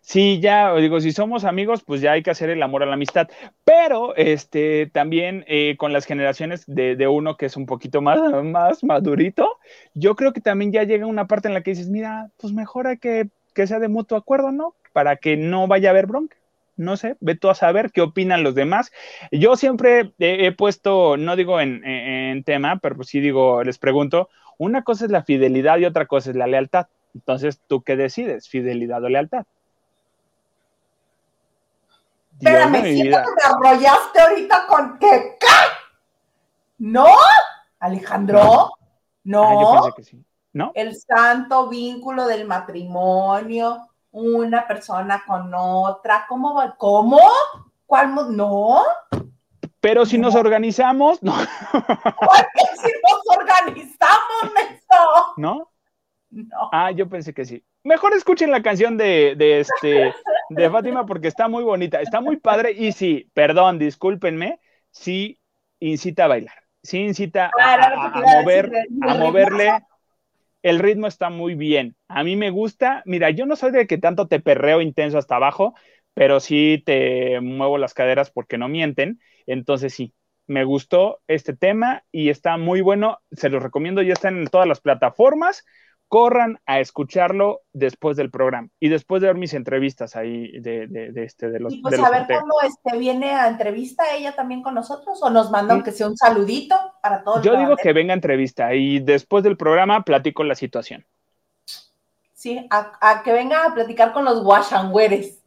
[0.05, 2.95] sí, ya, digo, si somos amigos, pues ya hay que hacer el amor a la
[2.95, 3.29] amistad.
[3.65, 8.85] Pero este, también eh, con las generaciones de, uno que es un poquito más, más
[8.85, 9.59] madurito,
[9.95, 12.99] yo creo que también ya llega una parte en la que dices, mira, pues mejor
[12.99, 14.75] que, que sea de mutuo acuerdo, ¿no?
[14.93, 16.37] Para que no vaya a haber bronca.
[16.77, 18.91] No sé, ve tú a saber qué opinan los demás.
[19.31, 24.29] Yo siempre he, puesto, no digo en, en, tema, pero pues sí digo, les pregunto,
[24.59, 26.89] una cosa es la fidelidad y otra cosa es la lealtad.
[27.15, 28.49] Entonces, ¿tú qué decides?
[28.49, 29.47] ¿Fidelidad o lealtad?
[32.45, 35.39] Espérame, siento que me arrollaste ahorita con que
[36.79, 37.07] ¿No?
[37.81, 38.71] Alejandro,
[39.25, 39.43] no.
[39.43, 40.25] Ah, yo pensé que sí.
[40.53, 40.73] ¿No?
[40.75, 46.77] El santo vínculo del matrimonio, una persona con otra, ¿cómo va?
[46.77, 47.19] ¿Cómo?
[47.87, 48.37] ¿Cuál?
[48.37, 48.83] No.
[49.81, 51.35] Pero si nos organizamos, no.
[51.37, 55.35] si nos organizamos, eso?
[55.37, 55.71] ¿No?
[56.35, 56.69] No.
[56.73, 57.63] Ah, yo pensé que sí.
[57.85, 60.13] Mejor escuchen la canción de, de, este,
[60.49, 64.59] de Fátima porque está muy bonita, está muy padre y sí, perdón, discúlpenme,
[64.91, 65.39] sí
[65.79, 69.73] incita a bailar, sí incita a, mover, a moverle.
[70.63, 71.95] El ritmo está muy bien.
[72.09, 73.03] A mí me gusta.
[73.05, 75.75] Mira, yo no soy de que tanto te perreo intenso hasta abajo,
[76.15, 79.21] pero sí te muevo las caderas porque no mienten.
[79.47, 80.15] Entonces sí,
[80.47, 83.21] me gustó este tema y está muy bueno.
[83.31, 85.65] Se los recomiendo, ya está en todas las plataformas
[86.15, 91.25] corran a escucharlo después del programa y después de ver mis entrevistas ahí de, de,
[91.25, 94.75] este de los y pues a ver cuándo este viene a entrevista ella también con
[94.75, 98.15] nosotros o nos manda aunque sea un saludito para todos yo digo que venga a
[98.15, 101.05] entrevista y después del programa platico la situación.
[102.33, 105.43] Sí a, que venga a platicar con los guachangüeres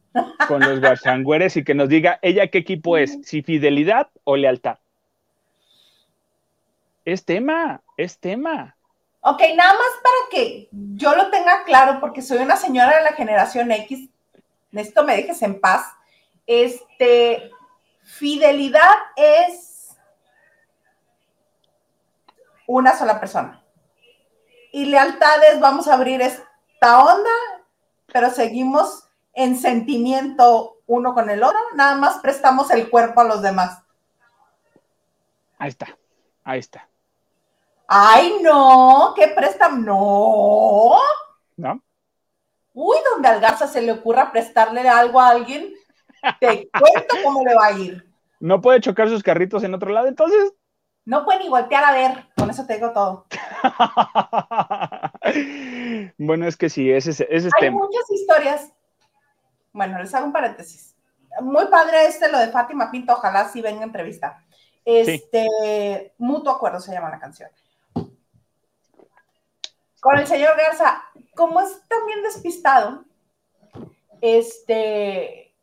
[0.48, 4.76] con los guachangüeres y que nos diga ella qué equipo es si fidelidad o lealtad.
[7.06, 8.76] Es tema es tema
[9.20, 13.12] Ok, nada más para que yo lo tenga claro, porque soy una señora de la
[13.12, 14.08] generación X,
[14.72, 15.86] esto me dejes en paz.
[16.46, 17.50] Este,
[18.02, 19.96] fidelidad es
[22.66, 23.62] una sola persona.
[24.72, 27.30] Y lealtad es, vamos a abrir esta onda,
[28.06, 33.42] pero seguimos en sentimiento uno con el otro, nada más prestamos el cuerpo a los
[33.42, 33.82] demás.
[35.58, 35.96] Ahí está,
[36.44, 36.87] ahí está.
[37.90, 39.82] Ay, no, ¿qué prestan?
[39.82, 40.98] No.
[41.56, 41.82] ¿No?
[42.74, 45.72] Uy, donde al Garza se le ocurra prestarle algo a alguien,
[46.38, 48.06] te cuento cómo le va a ir.
[48.40, 50.52] No puede chocar sus carritos en otro lado, entonces.
[51.06, 53.26] No puede ni voltear a ver, con eso te digo todo.
[56.18, 58.70] bueno, es que sí, ese, es Hay muchas historias.
[59.72, 60.94] Bueno, les hago un paréntesis.
[61.40, 64.44] Muy padre este, lo de Fátima Pinto, ojalá sí venga entrevista.
[64.84, 67.48] Este, Mutuo Acuerdo se llama la canción
[70.00, 71.02] con el señor Garza,
[71.34, 73.04] como es también despistado,
[74.20, 75.54] este,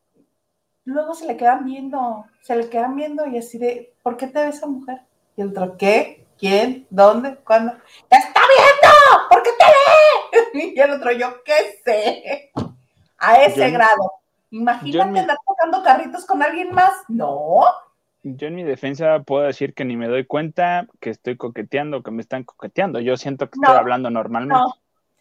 [0.83, 4.45] luego se le quedan viendo, se le quedan viendo y así de, ¿por qué te
[4.45, 5.01] ves esa mujer?
[5.35, 6.25] Y el otro, ¿qué?
[6.37, 6.87] ¿Quién?
[6.89, 7.35] ¿Dónde?
[7.37, 7.73] ¿Cuándo?
[8.09, 9.29] ¡Te está viendo!
[9.29, 10.71] ¿Por qué te ve?
[10.75, 12.51] Y el otro, yo qué sé.
[13.17, 14.11] A ese grado.
[14.51, 16.93] Imagínate andar tocando carritos con alguien más.
[17.07, 17.63] No.
[18.27, 22.09] Yo en mi defensa puedo decir que ni me doy cuenta que estoy coqueteando, que
[22.09, 22.99] me están coqueteando.
[22.99, 24.55] Yo siento que estoy hablando normalmente.
[24.55, 24.73] No.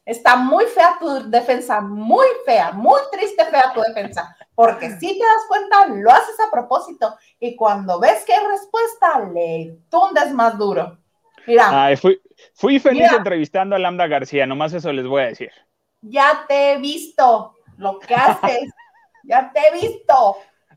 [0.06, 5.24] Está muy fea tu defensa, muy fea, muy triste fea tu defensa, porque si te
[5.24, 10.58] das cuenta, lo haces a propósito y cuando ves que hay respuesta, le tundes más
[10.58, 10.98] duro.
[11.46, 11.96] Mira.
[11.96, 12.20] fui,
[12.54, 15.50] fui feliz entrevistando a Lambda García, nomás eso les voy a decir.
[16.00, 18.70] Ya te he visto lo que haces,
[19.24, 20.36] ya te he visto.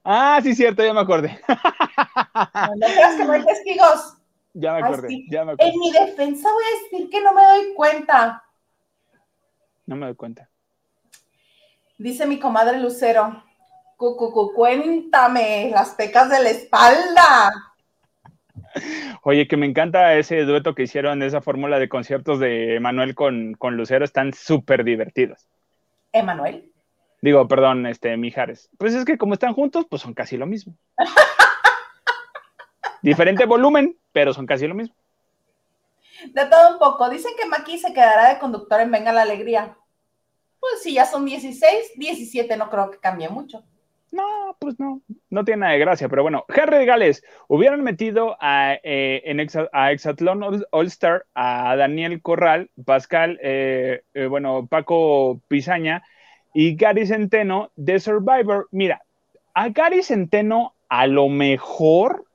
[0.10, 1.38] Ah, sí, cierto, ya me acordé.
[1.50, 4.18] No, creas que no hay testigos.
[4.54, 5.70] Ya me acordé, ya me acordé.
[5.70, 8.42] En mi defensa voy a decir que no me doy cuenta.
[9.86, 10.50] No me doy cuenta.
[11.98, 13.44] Dice mi comadre Lucero,
[13.98, 17.52] Cucucu, cuéntame las pecas de la espalda.
[19.24, 23.56] Oye, que me encanta ese dueto que hicieron, esa fórmula de conciertos de Manuel con,
[23.56, 25.50] con Lucero, están súper divertidos.
[26.14, 26.72] ¿Emanuel?
[27.22, 28.70] Digo, perdón, este, Mijares.
[28.78, 30.76] Pues es que como están juntos, pues son casi lo mismo.
[33.02, 34.96] Diferente volumen, pero son casi lo mismo.
[36.26, 37.10] De todo un poco.
[37.10, 39.78] Dicen que Maki se quedará de conductor en Venga la Alegría.
[40.60, 43.64] Pues si ya son 16, 17 no creo que cambie mucho.
[44.12, 48.76] No, pues no, no tiene nada de gracia, pero bueno, Henry Gales, hubieran metido a,
[48.82, 56.04] eh, en a Exatlón All Star a Daniel Corral, Pascal, eh, eh, bueno, Paco Pizaña
[56.60, 58.68] y Gary Centeno de Survivor.
[58.72, 59.04] Mira,
[59.54, 62.26] a Gary Centeno a lo mejor,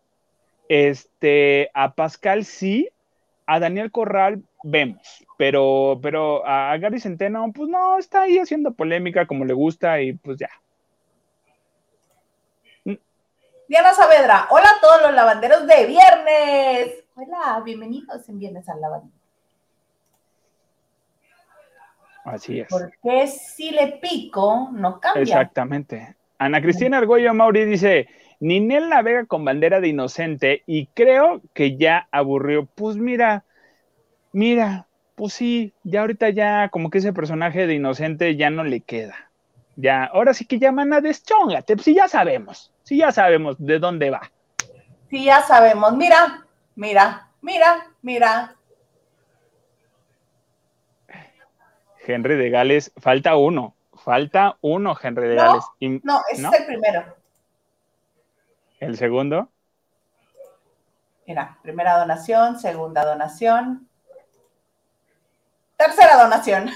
[0.68, 2.88] este, a Pascal sí,
[3.46, 9.26] a Daniel Corral vemos, pero, pero a Gary Centeno, pues no, está ahí haciendo polémica
[9.26, 10.50] como le gusta y pues ya.
[13.66, 17.04] Diana Saavedra, hola a todos los lavanderos de viernes.
[17.16, 19.21] Hola, bienvenidos en Viernes al Lavandero.
[22.24, 22.68] Así es.
[22.68, 25.22] Porque si le pico, no cambia.
[25.22, 26.16] Exactamente.
[26.38, 28.08] Ana Cristina Argüello Mauri dice,
[28.40, 32.66] Ninel navega con bandera de inocente y creo que ya aburrió.
[32.66, 33.44] Pues mira,
[34.32, 38.80] mira, pues sí, ya ahorita ya como que ese personaje de inocente ya no le
[38.80, 39.30] queda.
[39.76, 43.78] Ya, ahora sí que llaman a deschóngate, pues sí ya sabemos, sí ya sabemos de
[43.78, 44.30] dónde va.
[45.08, 48.56] Sí ya sabemos, mira, mira, mira, mira.
[52.06, 55.64] Henry de Gales, falta uno, falta uno, Henry de Gales.
[56.02, 57.04] no, ese es el primero.
[58.80, 59.48] ¿El segundo?
[61.26, 63.88] Mira, primera donación, segunda donación,
[65.76, 66.68] tercera donación.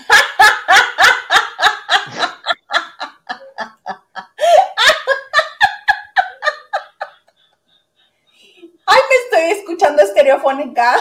[8.87, 10.97] Ay, me estoy escuchando estereofónica.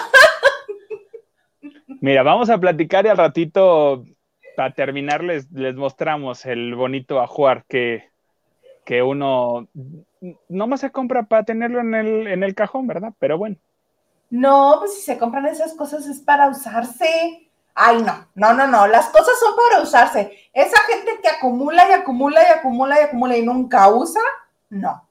[2.01, 4.05] Mira, vamos a platicar y al ratito,
[4.55, 8.09] para terminar, les, mostramos el bonito ajuar que,
[8.83, 9.67] que uno
[10.49, 13.13] más se compra para tenerlo en el, en el cajón, ¿verdad?
[13.19, 13.57] Pero bueno.
[14.29, 17.49] No, pues si se compran esas cosas es para usarse.
[17.73, 20.31] Ay, no, no, no, no, las cosas son para usarse.
[20.53, 24.21] Esa gente que acumula y acumula y acumula y acumula y nunca usa,
[24.69, 25.05] no.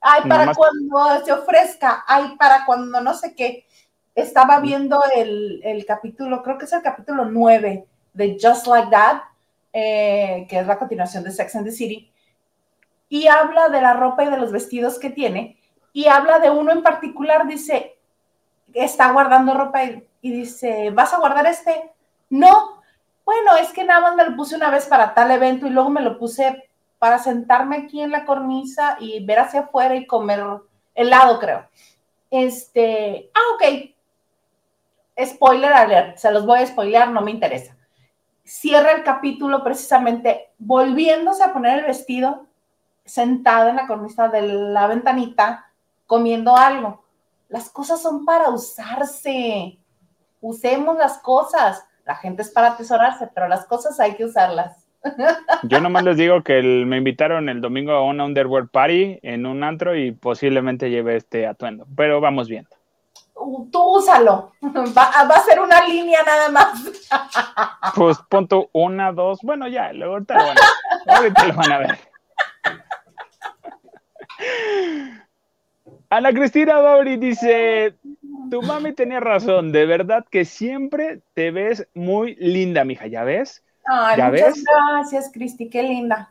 [0.00, 3.66] Ay, para cuando se ofrezca, ay, para cuando no sé qué.
[4.14, 9.22] Estaba viendo el, capítulo, creo que es el capítulo 9 de Just Like That,
[9.72, 12.12] eh, que es la continuación de Sex and the City
[13.12, 15.58] y habla de la ropa y de los vestidos que tiene
[15.92, 17.98] y habla de uno en particular, dice,
[18.72, 21.92] está guardando ropa y, dice, ¿vas a guardar este?
[22.30, 22.80] No,
[23.24, 25.90] bueno, es que nada más me lo puse una vez para tal evento y luego
[25.90, 30.42] me lo puse para sentarme aquí en la cornisa y ver hacia afuera y comer
[30.94, 31.68] helado, creo.
[32.30, 35.26] Este, ah, ok.
[35.26, 37.76] Spoiler alert, se los voy a spoilear, no me interesa.
[38.44, 42.46] Cierra el capítulo precisamente volviéndose a poner el vestido
[43.04, 45.66] sentada en la cornisa de la ventanita
[46.06, 47.04] comiendo algo.
[47.48, 49.78] Las cosas son para usarse.
[50.40, 51.84] Usemos las cosas.
[52.04, 54.86] La gente es para atesorarse, pero las cosas hay que usarlas.
[55.64, 59.64] Yo nomás les digo que me invitaron el domingo a una underwear party en un
[59.64, 62.70] antro y posiblemente lleve este atuendo, pero vamos viendo.
[63.70, 64.52] Tú úsalo.
[64.62, 66.82] Va, a ser una línea nada más.
[67.94, 69.40] Pues punto una, dos.
[69.42, 70.34] Bueno, ya, luego ahorita
[71.46, 71.98] lo van a ver.
[76.10, 77.96] Ana Cristina Bauri dice,
[78.50, 83.64] tu mami tenía razón, de verdad que siempre te ves muy linda, mija, ¿ya ves?
[83.86, 86.30] Ay, muchas gracias, Cristi, qué linda.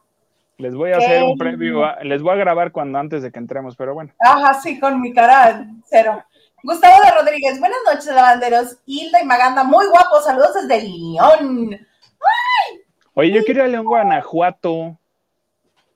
[0.58, 3.76] Les voy a hacer un previo, les voy a grabar cuando antes de que entremos,
[3.76, 4.12] pero bueno.
[4.20, 6.24] Ajá, sí, con mi cara cero.
[6.64, 8.78] Gustavo de Rodríguez, buenas noches, lavanderos.
[8.86, 11.74] Hilda y Maganda, muy guapos, saludos desde León.
[11.74, 12.82] ¡Ay!
[13.16, 14.98] Oye, yo quiero ir a León, Guanajuato.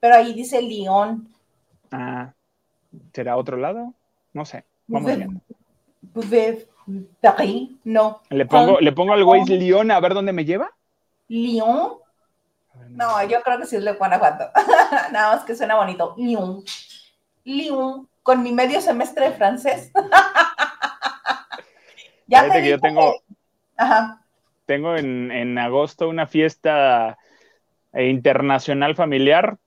[0.00, 1.28] Pero ahí dice León.
[1.92, 2.32] Ah,
[3.12, 3.94] ¿será otro lado?
[4.32, 4.64] No sé.
[4.88, 5.40] Vamos viendo.
[7.84, 8.20] No.
[8.30, 10.72] ¿Le pongo, ¿Le pongo al güey León a ver dónde me lleva?
[11.28, 11.94] ¿León?
[12.90, 14.50] No, yo creo que sí es de Guanajuato.
[15.12, 16.14] Nada más que suena bonito.
[16.16, 16.64] Lyon.
[17.44, 19.92] Lyon, con mi medio semestre de francés.
[22.26, 23.22] ya te que yo tengo.
[23.76, 24.20] Ajá.
[24.66, 27.16] Tengo en, en, agosto una fiesta
[27.94, 29.58] internacional familiar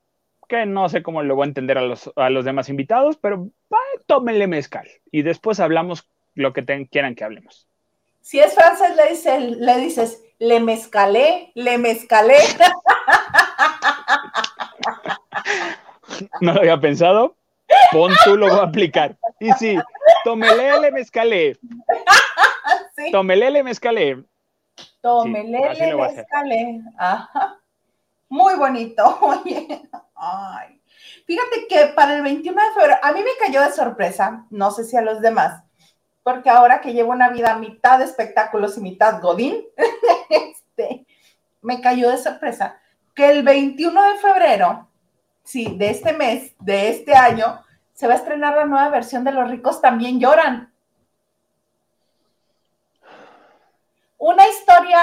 [0.49, 3.47] que no sé cómo lo voy a entender a los, a los demás invitados, pero
[4.07, 7.65] tómenle mezcal y después hablamos lo que quieran que hablemos.
[8.19, 12.35] Si es francés, le, dice, le dices, le mezcalé, le mezcalé.
[16.41, 17.37] No lo había pensado.
[17.91, 19.17] Pon tú lo voy a aplicar.
[19.39, 19.77] Y sí,
[20.23, 21.57] tomele, le mezcalé.
[22.95, 23.11] Sí.
[23.11, 24.25] Tomele, le mezcalé.
[25.01, 26.81] Tomele, le mezcalé.
[26.97, 27.57] Ajá.
[28.27, 29.17] Muy bonito.
[29.21, 29.89] Oye.
[30.15, 30.79] Ay.
[31.25, 34.83] Fíjate que para el 21 de febrero, a mí me cayó de sorpresa, no sé
[34.83, 35.63] si a los demás,
[36.23, 39.63] porque ahora que llevo una vida mitad de espectáculos y mitad godín,
[40.29, 41.05] este,
[41.61, 42.79] me cayó de sorpresa
[43.15, 44.88] que el 21 de febrero,
[45.49, 47.59] sí, de este mes, de este año,
[47.93, 50.71] se va a estrenar la nueva versión de Los ricos también lloran.
[54.19, 54.99] Una historia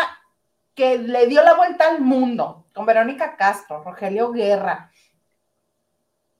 [0.74, 4.92] que le dio la vuelta al mundo, con Verónica Castro, Rogelio Guerra,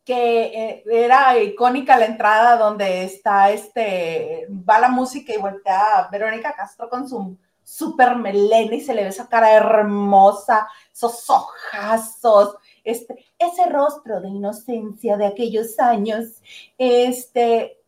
[0.05, 6.55] que eh, era icónica la entrada donde está este, va la música y voltea Verónica
[6.55, 13.24] Castro con su super melena y se le ve esa cara hermosa, esos ojazos, este,
[13.39, 16.43] ese rostro de inocencia de aquellos años,
[16.78, 17.78] este,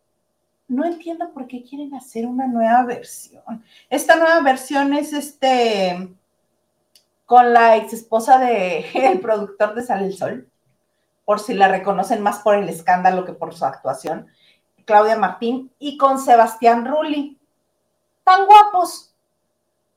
[0.67, 3.65] no entiendo por qué quieren hacer una nueva versión.
[3.89, 6.15] Esta nueva versión es este,
[7.25, 10.49] con la ex esposa del el productor de Sale el Sol
[11.29, 14.29] por si la reconocen más por el escándalo que por su actuación,
[14.87, 17.39] Claudia Martín, y con Sebastián Rulli.
[18.25, 19.15] Tan guapos.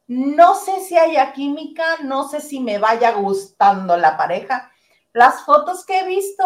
[0.08, 4.71] No sé si haya química, no sé si me vaya gustando la pareja.
[5.14, 6.44] Las fotos que he visto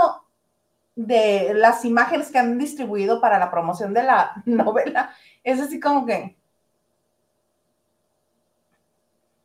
[0.95, 5.11] de las imágenes que han distribuido para la promoción de la novela,
[5.43, 6.35] es así como que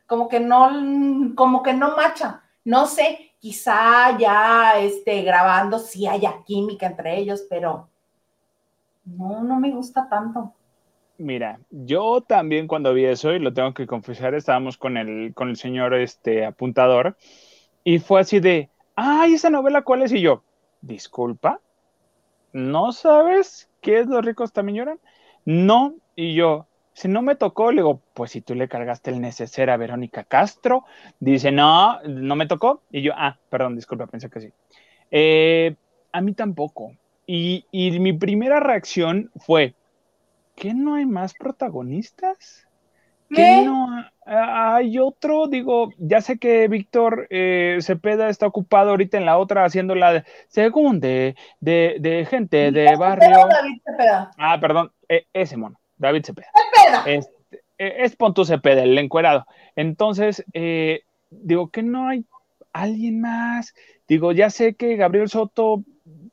[0.06, 2.42] como que no como que no macha.
[2.64, 7.88] No sé, quizá ya este, grabando sí haya química entre ellos, pero
[9.04, 10.52] no, no me gusta tanto.
[11.16, 15.50] Mira, yo también cuando vi eso, y lo tengo que confesar, estábamos con el, con
[15.50, 17.16] el señor este, apuntador,
[17.84, 18.70] y fue así de,
[19.00, 20.12] ay, esa novela, ¿cuál es?
[20.12, 20.42] Y yo,
[20.82, 21.60] disculpa,
[22.52, 25.00] ¿no sabes qué es Los ricos también lloran?
[25.46, 29.22] No, y yo, si no me tocó, le digo, pues si tú le cargaste el
[29.22, 30.84] neceser a Verónica Castro,
[31.18, 32.82] dice, no, no me tocó.
[32.90, 34.52] Y yo, ah, perdón, disculpa, pensé que sí.
[35.10, 35.76] Eh,
[36.12, 36.92] a mí tampoco.
[37.26, 39.74] Y, mi primera reacción fue,
[40.56, 42.66] ¿qué no hay más protagonistas?
[43.30, 45.48] ¿Qué no hay otro?
[45.48, 50.24] Digo, ya sé que Víctor eh, Cepeda está ocupado ahorita en la otra haciendo la
[50.48, 53.48] según de, de, gente de barrio.
[54.38, 55.80] Ah, perdón, e, ese mono.
[55.96, 56.48] David Cepeda.
[57.06, 57.28] Es,
[57.76, 59.46] es Pontu Cepeda, el encuerado.
[59.74, 62.24] Entonces, eh, digo que no hay
[62.72, 63.74] alguien más.
[64.06, 65.82] Digo, ya sé que Gabriel Soto,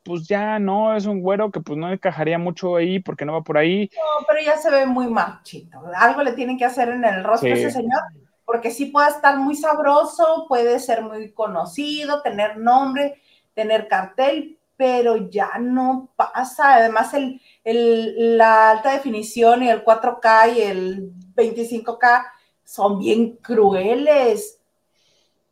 [0.02, 3.42] pues ya no, es un güero que pues no encajaría mucho ahí porque no va
[3.42, 3.90] por ahí.
[3.94, 5.80] No, pero ya se ve muy machito.
[5.96, 8.00] Algo le tienen que hacer en el rostro a ese señor,
[8.44, 13.20] porque sí puede estar muy sabroso, puede ser muy conocido, tener nombre,
[13.54, 16.76] tener cartel, pero ya no pasa.
[16.76, 17.40] Además, el,
[18.38, 22.24] la alta definición y el 4K y el 25K
[22.64, 24.60] son bien crueles.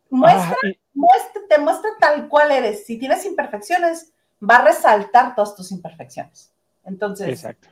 [0.09, 2.87] Muestra, ah, muestra, te muestra tal cual eres.
[2.87, 6.53] Si tienes imperfecciones, va a resaltar todas tus imperfecciones.
[6.85, 7.69] Entonces, Exacto.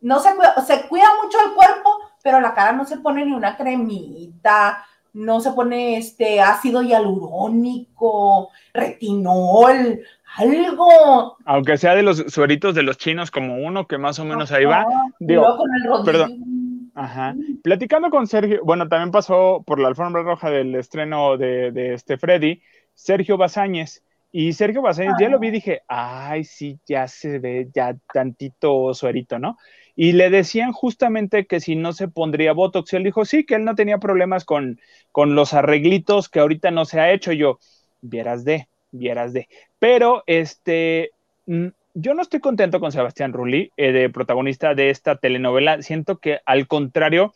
[0.00, 1.90] no se cuida, se cuida mucho el cuerpo,
[2.22, 8.50] pero la cara no se pone ni una cremita, no se pone este ácido hialurónico,
[8.72, 10.00] retinol,
[10.36, 11.36] algo.
[11.44, 14.64] Aunque sea de los sueritos de los chinos como uno que más o menos ahí
[14.64, 14.86] va.
[15.18, 16.90] Digo, con el perdón.
[16.94, 17.34] Ajá.
[17.62, 22.60] Platicando con Sergio, bueno, también pasó por la alfombra roja del estreno de, este Freddy,
[22.94, 24.02] Sergio Bazáñez.
[24.30, 28.92] Y Sergio Bazáñez, ya lo vi y dije, ay, sí, ya se ve ya tantito
[28.92, 29.56] suerito, ¿no?
[29.96, 32.92] Y le decían justamente que si no se pondría Botox.
[32.92, 34.80] Y él dijo, sí, que él no tenía problemas con,
[35.12, 37.32] con los arreglitos que ahorita no se ha hecho.
[37.32, 37.58] yo,
[38.00, 39.48] vieras de, vieras de.
[39.78, 41.10] Pero, este,
[41.46, 45.82] mm, yo no estoy contento con Sebastián Rulli, eh, de protagonista de esta telenovela.
[45.82, 47.32] Siento que al contrario,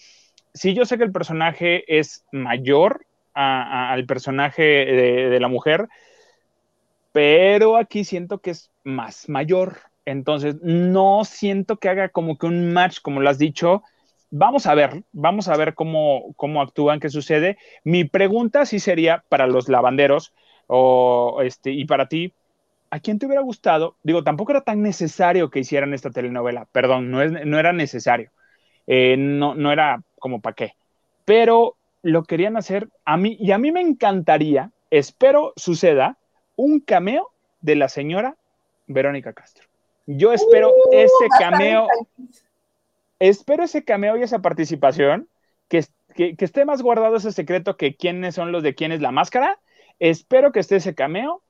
[0.54, 5.88] sí yo sé que el personaje es mayor al personaje de, la mujer,
[7.12, 9.78] pero aquí siento que es más mayor.
[10.04, 13.82] Entonces, no siento que haga como que un match, como lo has dicho.
[14.30, 17.58] Vamos a ver, vamos a ver cómo, cómo actúan, qué sucede.
[17.84, 20.32] Mi pregunta sí sería para los lavanderos
[20.66, 22.32] o este, y para ti,
[22.90, 23.96] ¿a quién te hubiera gustado?
[24.02, 28.30] Digo, tampoco era tan necesario que hicieran esta telenovela, perdón, no, es, no era necesario,
[28.86, 30.72] eh, no, no era como para qué,
[31.24, 36.16] pero lo querían hacer a mí, y a mí me encantaría, espero suceda,
[36.56, 37.30] un cameo
[37.60, 38.36] de la señora
[38.86, 39.66] Verónica Castro.
[40.06, 41.86] Yo espero uh, ese cameo,
[43.18, 45.28] espero ese cameo y esa participación,
[45.68, 45.84] que,
[46.14, 49.12] que, que esté más guardado ese secreto que quiénes son los de quién es la
[49.12, 49.60] máscara,
[49.98, 51.42] espero que esté ese cameo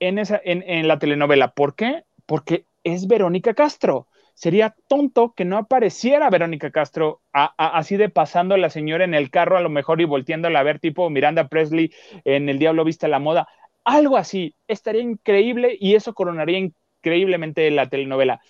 [0.00, 1.52] en, esa, en, la telenovela.
[1.52, 2.04] ¿Por qué?
[2.26, 4.08] Porque es Verónica Castro.
[4.34, 9.30] Sería tonto que no apareciera Verónica Castro así de pasando a la señora en el
[9.30, 11.92] carro a lo mejor y volteándola a ver tipo Miranda Presley
[12.24, 13.48] en El Diablo Vista la Moda.
[13.84, 14.54] Algo así.
[14.66, 18.40] Estaría increíble y eso coronaría increíblemente la telenovela.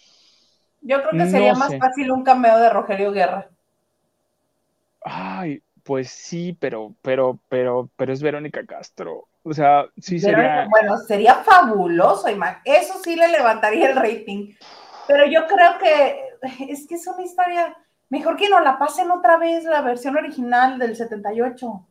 [0.80, 3.49] Yo creo que sería más fácil un cameo de Rogelio Guerra.
[5.03, 9.28] Ay, pues sí, pero, pero, pero, pero es Verónica Castro.
[9.43, 10.66] O sea, sí sería.
[10.70, 12.28] Bueno, sería fabuloso,
[12.64, 14.55] Eso sí le levantaría el rating.
[15.07, 17.76] Pero yo creo que es que es una historia.
[18.09, 21.87] Mejor que no la pasen otra vez la versión original del 78.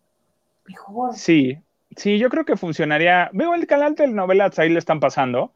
[0.66, 1.14] Mejor.
[1.16, 1.60] Sí,
[1.98, 3.30] sí, yo creo que funcionaría.
[3.34, 5.54] Veo el canal de novelas, ahí le están pasando.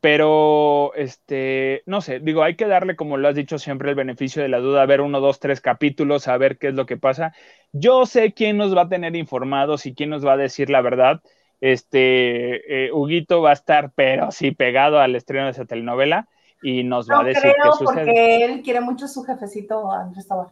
[0.00, 4.42] Pero, este, no sé, digo, hay que darle, como lo has dicho siempre, el beneficio
[4.42, 7.32] de la duda, ver uno, dos, tres capítulos, a ver qué es lo que pasa.
[7.70, 10.80] Yo sé quién nos va a tener informados y quién nos va a decir la
[10.80, 11.22] verdad.
[11.60, 16.28] Este, eh, Huguito va a estar, pero sí, pegado al estreno de esa telenovela
[16.60, 18.04] y nos va a decir qué sucede.
[18.04, 20.48] porque él quiere mucho su jefecito Andrés Tabar.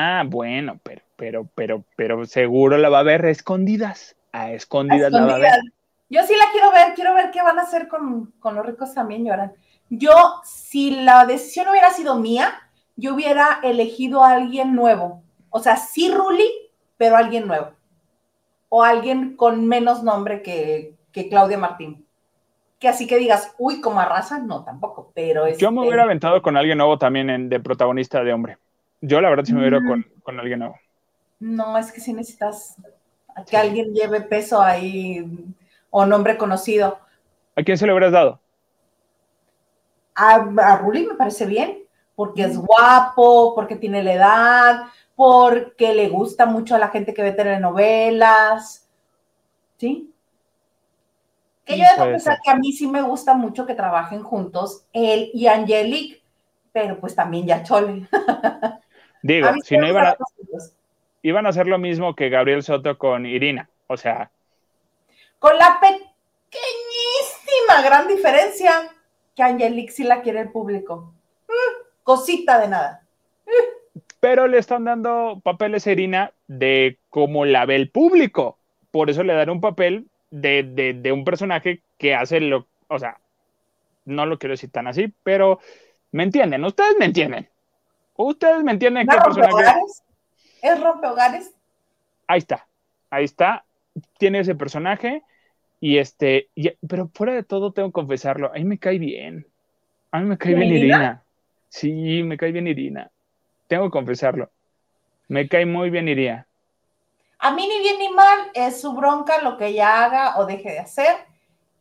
[0.00, 4.14] Ah, bueno, pero, pero, pero, pero seguro la va a ver escondidas.
[4.30, 5.60] A escondidas, la va a ver.
[6.08, 9.24] Yo sí la quiero ver, quiero ver qué van a hacer con, los ricos también
[9.24, 9.52] lloran.
[9.90, 10.12] Yo,
[10.44, 12.54] si la decisión hubiera sido mía,
[12.94, 15.24] yo hubiera elegido a alguien nuevo.
[15.50, 16.48] O sea, sí Ruli,
[16.96, 17.72] pero alguien nuevo.
[18.68, 20.94] O alguien con menos nombre que,
[21.28, 22.06] Claudia Martín.
[22.78, 25.58] Que así que digas, uy, como arrasa, no, tampoco, pero es.
[25.58, 28.58] Yo me hubiera aventado con alguien nuevo también en, de protagonista de hombre.
[29.00, 29.88] Yo, la verdad, sí me hubiera mm.
[29.88, 30.76] con, con alguien nuevo.
[31.40, 32.76] No, es que si necesitas
[33.48, 35.24] que alguien lleve peso ahí
[35.90, 36.98] o nombre conocido.
[37.56, 38.40] ¿A quién se le hubieras dado?
[40.14, 41.78] A, a Ruli me parece bien,
[42.16, 44.82] porque es guapo, porque tiene la edad,
[45.14, 48.88] porque le gusta mucho a la gente que ve telenovelas.
[49.76, 50.12] ¿Sí?
[51.64, 55.30] Que yo debo pensar que a mí sí me gusta mucho que trabajen juntos él
[55.34, 56.22] y Angelique,
[56.72, 58.08] pero pues también ya Chole.
[59.22, 60.16] Digo, si no iban a,
[61.22, 64.30] iban a hacer lo mismo que Gabriel Soto con Irina, o sea,
[65.38, 68.90] con la pequeñísima gran diferencia
[69.36, 71.12] que Angelique sí la quiere el público.
[71.48, 73.02] Mm, cosita de nada.
[74.20, 78.58] Pero le están dando papeles a Irina de cómo la ve el público.
[78.90, 82.66] Por eso le dan un papel de, un personaje que hace lo.
[82.88, 83.18] O sea,
[84.04, 85.60] no lo quiero decir tan así, pero
[86.10, 86.64] me entienden.
[86.64, 87.48] Ustedes me entienden.
[88.18, 89.80] Ustedes me entienden qué personaje.
[90.60, 91.54] ¿Es rompehogares?
[92.26, 92.66] Ahí está.
[93.10, 93.64] Ahí está
[94.18, 95.22] tiene ese personaje
[95.80, 96.48] y este,
[96.86, 99.46] pero fuera de todo tengo que confesarlo, a mí me cae bien.
[100.10, 101.22] A mí me cae bien Irina.
[101.68, 103.10] Sí, me cae bien Irina.
[103.66, 104.50] Tengo que confesarlo.
[105.28, 106.46] Me cae muy bien Irina.
[107.38, 110.70] A mí ni bien ni mal, es su bronca lo que ella haga o deje
[110.72, 111.14] de hacer.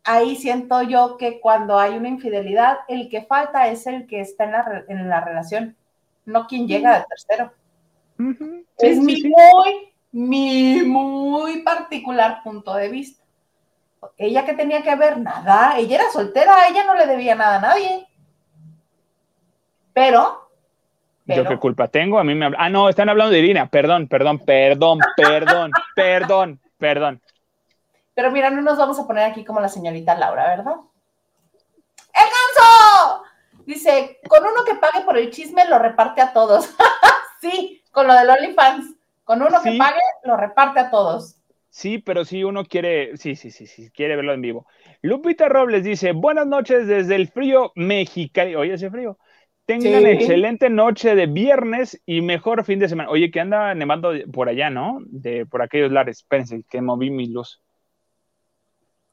[0.04, 4.44] Ahí siento yo que cuando hay una infidelidad, el que falta es el que está
[4.44, 5.76] en la, en la relación,
[6.28, 7.54] no quien llega de tercero.
[8.78, 13.24] es mi muy mi muy particular punto de vista.
[14.18, 17.62] Ella que tenía que ver nada, ella era soltera, ella no le debía nada a
[17.62, 18.08] nadie.
[19.94, 20.50] Pero,
[21.26, 22.20] ¿Yo qué culpa tengo?
[22.20, 23.70] A mí me Ah, no, están hablando de Irina.
[23.70, 27.22] Perdón, perdón, perdón, perdón, perdón, perdón.
[28.14, 30.76] Pero mira, no nos vamos a poner aquí como la señorita Laura, ¿verdad?
[33.68, 36.74] Dice, con uno que pague por el chisme lo reparte a todos.
[37.42, 38.96] sí, con lo del OnlyFans.
[39.26, 41.36] Con uno que pague, lo reparte a todos.
[41.68, 44.68] Sí, pero si uno quiere, sí, sí, sí, sí, quiere verlo en vivo.
[45.02, 48.56] Lupita Robles dice, buenas noches desde el frío Mexicali.
[48.56, 49.18] Oye, ese frío.
[49.66, 53.10] Tengan excelente noche de viernes y mejor fin de semana.
[53.10, 55.00] Oye, que anda nevando por allá, ¿no?
[55.08, 56.20] De por aquellos lares.
[56.20, 57.62] Espérense, que moví mi luz.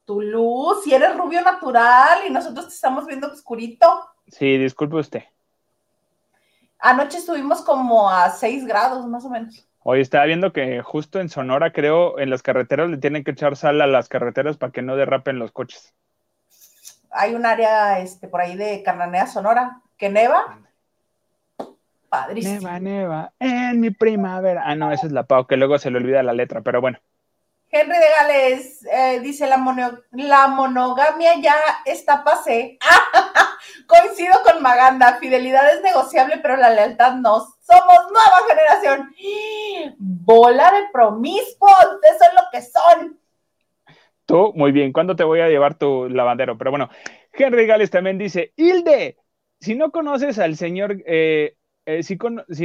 [0.05, 4.14] tu luz, si eres rubio natural y nosotros te estamos viendo oscurito.
[4.27, 5.23] Sí, disculpe usted.
[6.79, 9.67] Anoche estuvimos como a 6 grados más o menos.
[9.83, 13.55] Hoy estaba viendo que justo en Sonora, creo, en las carreteras le tienen que echar
[13.55, 15.93] sal a las carreteras para que no derrapen los coches.
[17.11, 20.59] Hay un área este, por ahí de Cananea, Sonora, que neva.
[22.09, 22.61] Padrísimo.
[22.61, 24.63] Neva, neva, en mi primavera.
[24.65, 26.99] Ah, no, esa es la Pau, que luego se le olvida la letra, pero bueno.
[27.69, 29.57] Henry de Gales eh, dice, la,
[30.11, 31.55] la monogamia ya
[31.85, 32.79] está pasé.
[33.87, 37.39] Coincido con Maganda, fidelidad es negociable, pero la lealtad no.
[37.39, 39.15] Somos nueva generación.
[39.97, 43.19] Bola de promiscuos, eso es lo que son.
[44.25, 46.57] Tú, muy bien, ¿cuándo te voy a llevar tu lavandero?
[46.57, 46.89] Pero bueno,
[47.31, 49.17] Henry Gales también dice, Hilde,
[49.59, 51.55] si no conoces al señor, eh,
[51.85, 52.17] eh, si,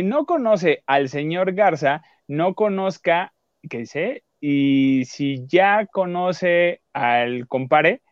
[0.03, 3.35] no conoce al señor Garza, no conozca,
[3.69, 4.25] ¿qué dice?
[4.41, 8.03] y si ya conoce al compare,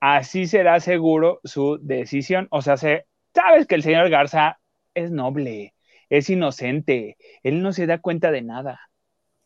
[0.00, 2.48] así será seguro su decisión.
[2.50, 4.58] O sea, se, sabes que el señor Garza
[4.94, 5.74] es noble,
[6.08, 8.80] es inocente, él no se da cuenta de nada.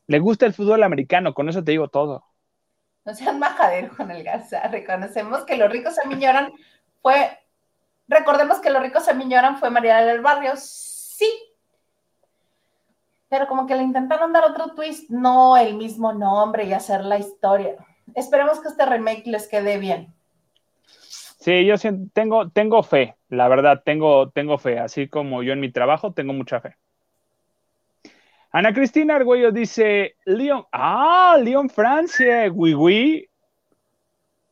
[0.06, 2.24] Le gusta el fútbol americano, con eso te digo todo.
[3.04, 4.66] No sean majadero con el Garza.
[4.68, 6.52] Reconocemos que los ricos se miñoran
[7.02, 7.38] fue,
[8.08, 10.52] recordemos que los ricos se miñoran fue María del Barrio.
[10.56, 11.30] Sí,
[13.28, 17.18] pero como que le intentaron dar otro twist, no el mismo nombre y hacer la
[17.18, 17.76] historia.
[18.14, 20.14] Esperemos que este remake les quede bien.
[21.44, 21.74] Sí, yo
[22.14, 26.32] tengo, tengo fe, la verdad, tengo, tengo fe, así como yo en mi trabajo tengo
[26.32, 26.74] mucha fe.
[28.50, 33.28] Ana Cristina Argüello dice, León, ah, León Francia, oui,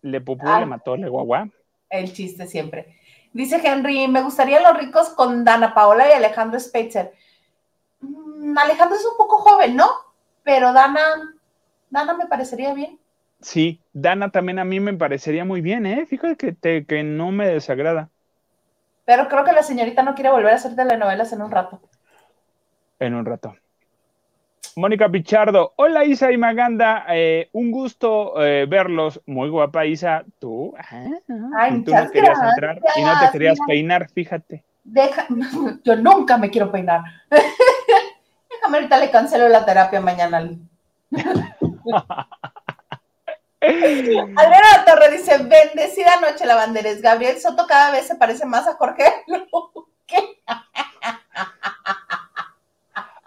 [0.03, 1.49] le pupú, le mató, le guagua.
[1.89, 2.99] El chiste siempre.
[3.33, 7.15] Dice Henry, me gustaría los ricos con Dana Paola y Alejandro Spitzer.
[8.01, 9.89] Mm, Alejandro es un poco joven, ¿no?
[10.43, 11.01] Pero Dana,
[11.89, 12.99] Dana me parecería bien.
[13.43, 16.07] Sí, Dana también a mí me parecería muy bien, ¿eh?
[16.07, 18.09] Fíjate que, te, que no me desagrada.
[19.05, 21.81] Pero creo que la señorita no quiere volver a hacer telenovelas en un rato.
[23.01, 23.55] En un rato.
[24.77, 29.21] Mónica Pichardo, hola Isa y Maganda, eh, un gusto eh, verlos.
[29.27, 30.73] Muy guapa Isa, tú.
[30.79, 31.05] Ah,
[31.59, 34.65] Ay, tú no querías entrar y no te querías peinar, fíjate.
[34.85, 35.27] Deja,
[35.85, 37.03] yo nunca me quiero peinar.
[38.51, 40.49] Déjame ahorita le cancelo la terapia mañana.
[43.63, 47.01] Adriana Torre dice, bendecida noche, lavanderes.
[47.01, 49.05] Gabriel Soto cada vez se parece más a Jorge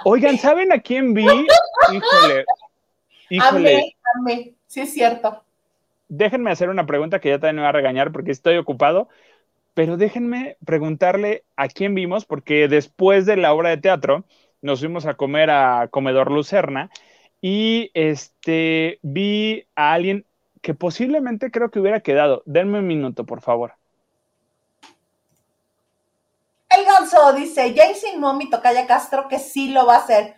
[0.03, 1.25] Oigan, ¿saben a quién vi?
[1.91, 2.45] Híjole.
[3.29, 3.95] Híjole.
[4.15, 5.43] Amé, Sí es cierto.
[6.07, 9.09] Déjenme hacer una pregunta que ya también me va a regañar porque estoy ocupado
[9.75, 14.23] pero déjenme preguntarle a quién vimos, porque después de la obra de teatro
[14.61, 16.89] nos fuimos a comer a Comedor Lucerna
[17.41, 20.25] y este vi a alguien
[20.61, 22.41] que posiblemente creo que hubiera quedado.
[22.45, 23.73] Denme un minuto, por favor.
[26.75, 30.35] El ganso dice, insinuó mi tocaya Castro que sí lo va a hacer.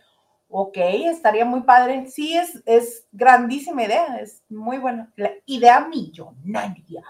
[0.49, 2.07] Ok, estaría muy padre.
[2.07, 5.11] Sí, es, es grandísima idea, es muy buena.
[5.15, 7.03] La idea millonaria.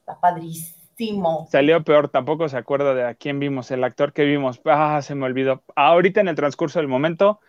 [0.00, 1.46] Está padrísimo.
[1.50, 4.60] Salió peor, tampoco se acuerda de a quién vimos, el actor que vimos.
[4.64, 5.62] Ah, se me olvidó.
[5.76, 7.40] Ahorita en el transcurso del momento,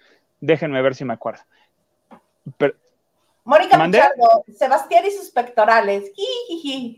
[0.42, 1.42] déjenme ver si me acuerdo.
[3.44, 6.12] Mónica Pichardo, Sebastián y sus pectorales.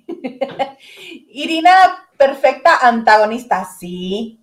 [1.29, 1.71] Irina,
[2.17, 4.39] perfecta antagonista, sí.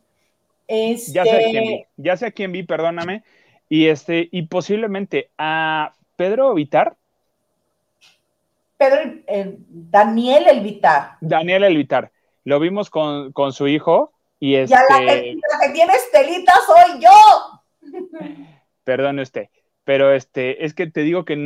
[0.68, 3.24] Ya sé a quién vi, este ya sé a quién vi, perdóname.
[3.68, 6.96] Y este, y posiblemente a Pedro Vitar,
[8.80, 11.16] Pedro, eh, Daniel Elvitar.
[11.20, 12.10] Daniel Elvitar.
[12.44, 14.74] Lo vimos con, su hijo y este...
[14.74, 15.36] Ya la que,
[15.74, 17.10] tiene Estelita soy yo.
[18.84, 19.48] Perdone usted,
[19.84, 21.36] pero este, es que te digo que,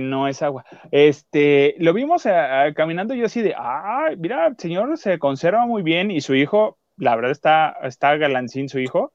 [0.00, 0.64] no es agua.
[0.90, 2.24] Este, lo vimos
[2.74, 7.16] caminando yo así de, ay, mira, señor se conserva muy bien y su hijo, la
[7.16, 9.12] verdad está, está galancín su hijo.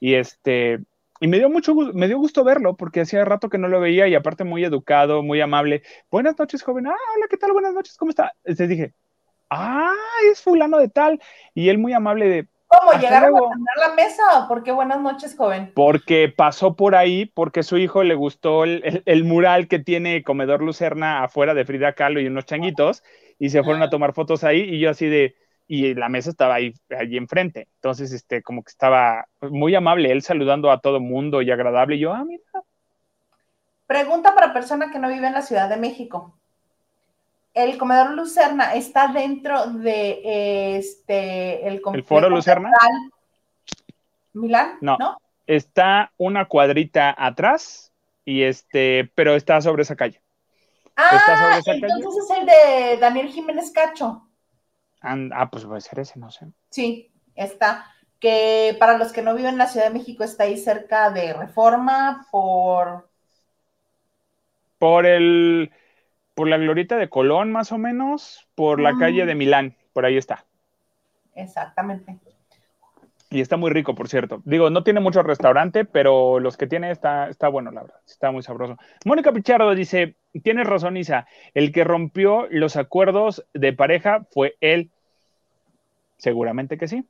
[0.00, 0.80] Y este,
[1.20, 4.06] y me dio mucho me dio gusto verlo porque hacía rato que no lo veía
[4.08, 5.82] y aparte muy educado, muy amable.
[6.10, 6.86] Buenas noches, joven.
[6.86, 7.52] Ah, hola, ¿qué tal?
[7.52, 8.34] Buenas noches, ¿cómo está?
[8.44, 8.94] Entonces dije,
[9.50, 9.94] ah,
[10.30, 11.20] es fulano de tal.
[11.54, 12.48] Y él muy amable de...
[12.68, 14.46] ¿Cómo llegaron a a la mesa?
[14.46, 15.72] ¿Por qué buenas noches, joven?
[15.74, 20.62] Porque pasó por ahí, porque su hijo le gustó el, el mural que tiene Comedor
[20.62, 23.02] Lucerna afuera de Frida Kahlo y unos changuitos,
[23.38, 25.34] y se fueron a tomar fotos ahí, y yo así de,
[25.68, 27.68] y la mesa estaba ahí, allí enfrente.
[27.76, 31.96] Entonces, este, como que estaba muy amable, él saludando a todo mundo y agradable.
[31.96, 32.42] Y yo, ah, mira.
[33.86, 36.38] Pregunta para persona que no vive en la Ciudad de México.
[37.58, 42.70] ¿El comedor Lucerna está dentro de este el, ¿El foro Lucerna?
[44.32, 47.92] Milán, no, no, Está una cuadrita atrás
[48.24, 50.22] y este, pero está sobre esa calle.
[50.94, 54.28] Ah, entonces es el de Daniel Jiménez Cacho.
[55.00, 56.46] ah, pues puede ser ese, no sé.
[56.70, 57.86] Sí, está.
[58.20, 61.32] Que para los que no viven en la Ciudad de México está ahí cerca de
[61.32, 63.08] Reforma por.
[64.78, 65.72] Por el.
[66.38, 68.46] Por la glorieta de Colón, más o menos.
[68.54, 69.74] Por la calle de Milán.
[69.92, 70.44] Por ahí está.
[71.34, 72.16] Exactamente.
[73.28, 74.40] Y está muy rico, por cierto.
[74.44, 77.98] Digo, no tiene mucho restaurante, pero los que tiene está, está bueno, la verdad.
[78.06, 78.76] Está muy sabroso.
[79.04, 80.14] Mónica Pichardo dice,
[80.44, 81.26] tienes razón, Isa.
[81.54, 84.92] El que rompió los acuerdos de pareja fue él.
[86.18, 87.04] Seguramente que sí.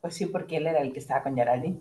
[0.00, 1.78] Pues sí, porque él era el que estaba con Geraldine.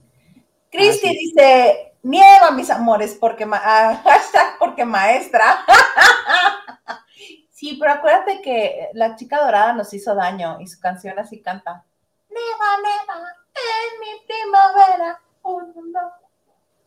[0.78, 4.04] Cristi dice, nieva, mis amores, porque, ah,
[4.60, 5.66] porque maestra.
[7.50, 11.84] sí, pero acuérdate que la chica dorada nos hizo daño y su canción así canta.
[12.30, 15.22] Neva, neva, en mi primavera.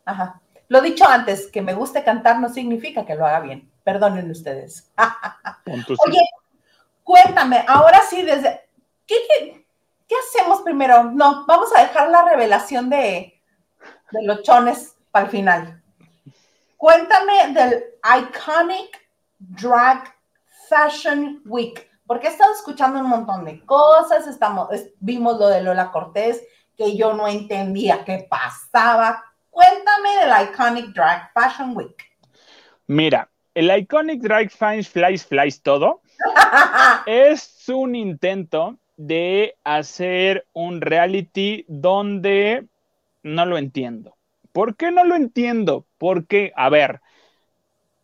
[0.04, 0.40] Ajá.
[0.68, 3.70] Lo dicho antes, que me guste cantar no significa que lo haga bien.
[3.82, 4.92] Perdonen ustedes.
[5.66, 6.20] Oye,
[7.02, 8.68] cuéntame, ahora sí, desde.
[9.06, 9.64] ¿Qué,
[10.28, 11.04] hacemos primero?
[11.04, 13.39] No, vamos a dejar la revelación de,
[14.12, 15.82] de los chones para el final.
[16.76, 19.08] Cuéntame del Iconic
[19.38, 20.14] Drag
[20.68, 25.92] Fashion Week porque he estado escuchando un montón de cosas, estamos, vimos lo de Lola
[25.92, 26.42] Cortés,
[26.76, 29.22] que yo no entendía qué pasaba.
[29.48, 31.94] Cuéntame del Iconic Drag Fashion Week.
[32.88, 36.02] Mira, el Iconic Drag Fashion Flies Flies Todo
[37.06, 42.66] es un intento de hacer un reality donde
[43.22, 44.16] no lo entiendo.
[44.52, 45.86] ¿Por qué no lo entiendo?
[45.98, 47.00] Porque, a ver,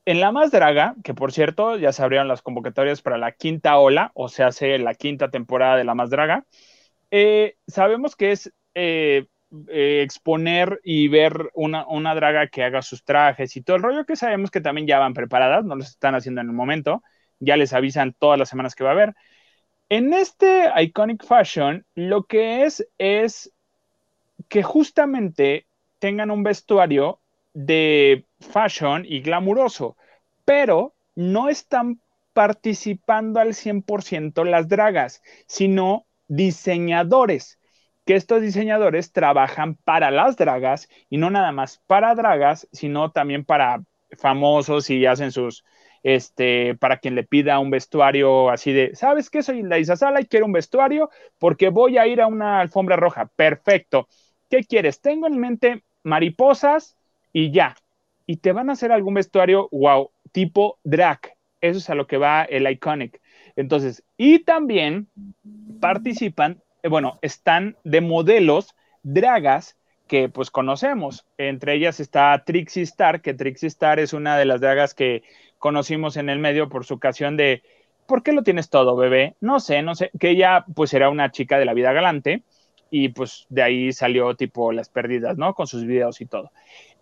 [0.04, 3.76] en La Más Draga, que por cierto ya se abrieron las convocatorias para la quinta
[3.78, 6.46] ola, o sea, hace la quinta temporada de La Más Draga,
[7.10, 9.26] eh, sabemos que es eh,
[9.68, 14.04] eh, exponer y ver una, una, draga que haga sus trajes y todo el rollo
[14.06, 17.02] que sabemos que también ya van preparadas, no los están haciendo en el momento,
[17.40, 19.14] ya les avisan todas las semanas que va a haber.
[19.88, 23.52] En este Iconic Fashion, lo que es es
[24.48, 25.66] que justamente
[25.98, 27.20] tengan un vestuario
[27.54, 29.96] de fashion y glamuroso,
[30.44, 32.00] pero no están
[32.32, 37.58] participando al 100% las dragas, sino diseñadores,
[38.04, 43.44] que estos diseñadores trabajan para las dragas y no nada más para dragas, sino también
[43.44, 43.82] para
[44.18, 45.64] famosos y hacen sus,
[46.02, 49.42] este, para quien le pida un vestuario así de, ¿sabes qué?
[49.42, 52.96] Soy la Isa Sala y quiero un vestuario porque voy a ir a una alfombra
[52.96, 53.26] roja.
[53.34, 54.08] Perfecto.
[54.48, 55.00] ¿Qué quieres?
[55.00, 56.96] Tengo en mente mariposas
[57.32, 57.76] y ya
[58.26, 61.20] y te van a hacer algún vestuario, wow, tipo drag.
[61.60, 63.20] Eso es a lo que va el Iconic.
[63.54, 65.08] Entonces, y también
[65.80, 69.76] participan, eh, bueno, están de modelos dragas
[70.08, 71.24] que pues conocemos.
[71.38, 75.22] Entre ellas está Trixie Star, que Trixie Star es una de las dragas que
[75.58, 77.62] conocimos en el medio por su ocasión de
[78.06, 79.36] ¿por qué lo tienes todo, bebé?
[79.40, 82.42] No sé, no sé, que ella pues era una chica de la vida galante
[82.90, 85.54] y pues de ahí salió tipo las pérdidas, ¿no?
[85.54, 86.50] Con sus videos y todo.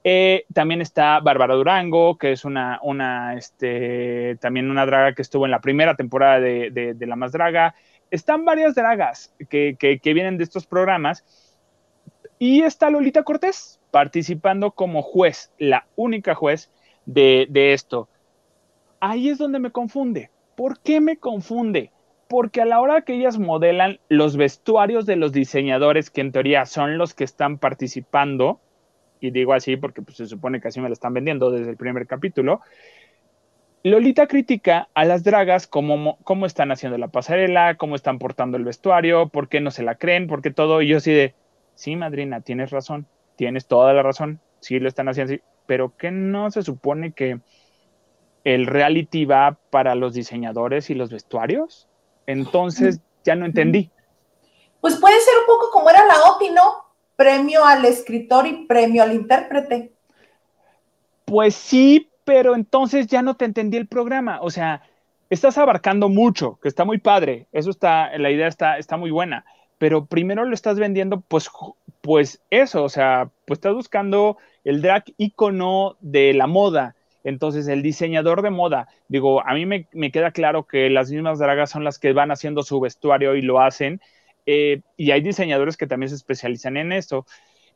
[0.07, 5.47] Eh, también está Bárbara Durango, que es una, una este, también una draga que estuvo
[5.47, 7.75] en la primera temporada de, La Más Draga.
[8.11, 11.25] Están varias dragas que, vienen de estos programas.
[12.39, 16.71] Y está Lolita Cortés participando como juez, la única juez
[17.07, 18.09] de, de esto.
[19.01, 20.31] Ahí es donde me confunde.
[20.55, 21.94] ¿Por qué me confunde?
[22.35, 26.67] Porque a la hora que ellas modelan los vestuarios de los diseñadores, que en teoría
[26.67, 28.59] son los que están participando,
[29.21, 31.77] y digo así porque pues, se supone que así me la están vendiendo desde el
[31.77, 32.61] primer capítulo,
[33.85, 38.65] Lolita critica a las dragas cómo, cómo están haciendo la pasarela, cómo están portando el
[38.65, 41.37] vestuario, por qué no se la creen, por qué todo, y yo así de,
[41.77, 43.07] sí, madrina, tienes razón,
[43.37, 47.39] tienes toda la razón, sí lo están haciendo así, pero que no se supone que
[48.43, 51.89] el reality va para los diseñadores y los vestuarios?
[52.27, 53.91] Entonces ya no entendí.
[54.81, 56.85] Pues puede ser un poco como era la OPI, ¿no?
[57.17, 59.93] premio al escritor y premio al intérprete.
[61.25, 64.41] Pues sí, pero entonces ya no te entendí el programa.
[64.43, 64.83] O sea,
[65.31, 67.47] estás abarcando mucho, que está muy padre.
[67.53, 69.45] Eso está, la idea está, está muy buena.
[69.79, 71.51] Pero primero lo estás vendiendo, pues,
[72.01, 76.95] pues eso, o sea, pues estás buscando el drag icono de la moda.
[77.25, 81.71] Entonces, el diseñador de moda, digo, a mí me, queda claro que las mismas dragas
[81.71, 84.01] son las que van haciendo su vestuario y lo hacen,
[84.47, 87.27] eh, y hay diseñadores que también se especializan en esto.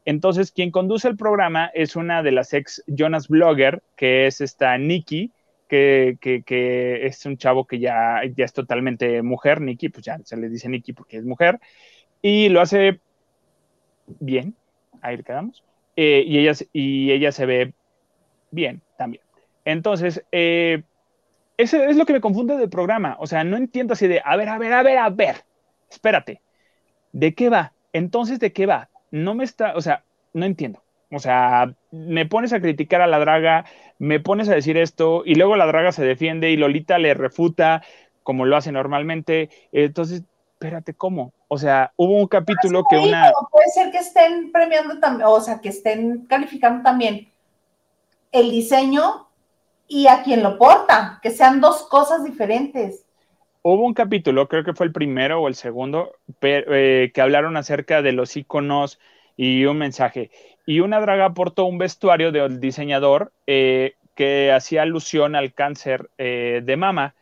[0.05, 4.77] Entonces, quien conduce el programa es una de las ex Jonas Blogger, que es esta
[4.77, 5.33] Nikki,
[5.67, 10.37] que, que, es un chavo que ya, ya es totalmente mujer, Nikki, pues ya se
[10.37, 11.59] le dice Nikki porque es mujer,
[12.23, 13.01] y lo hace
[14.21, 14.55] bien,
[15.03, 15.63] ahí le quedamos,
[15.97, 17.75] eh, y, ella, y ella se ve
[18.51, 19.28] bien también.
[19.69, 20.83] Entonces, eh,
[21.59, 23.17] Eso es lo que me confunde del programa.
[23.21, 25.45] O sea, no entiendo así de, a ver, a ver, a ver, a ver,
[25.91, 26.41] espérate,
[27.13, 27.73] ¿de qué va?
[27.93, 28.89] Entonces, ¿de qué va?
[29.11, 30.83] No me está, o sea, no entiendo.
[31.11, 33.67] O sea, me pones a criticar a la draga,
[33.99, 37.83] me pones a decir esto y luego la draga se defiende y Lolita le refuta
[38.23, 39.51] como lo hace normalmente.
[39.73, 41.35] Entonces, espérate, ¿cómo?
[41.49, 43.33] O sea, hubo un capítulo que una...
[43.51, 47.29] Puede ser que estén premiando también, o sea, que estén calificando también
[48.33, 49.28] el diseño
[49.89, 53.05] y a quien lo porta, que sean dos cosas diferentes.
[53.63, 56.13] Hubo un capítulo, creo que fue el primero o el segundo,
[56.43, 59.01] eh, que hablaron acerca de los iconos
[59.37, 60.31] y un mensaje.
[60.67, 66.61] Y una draga aportó un vestuario del diseñador eh, que hacía alusión al cáncer eh,
[66.63, 67.15] de mama.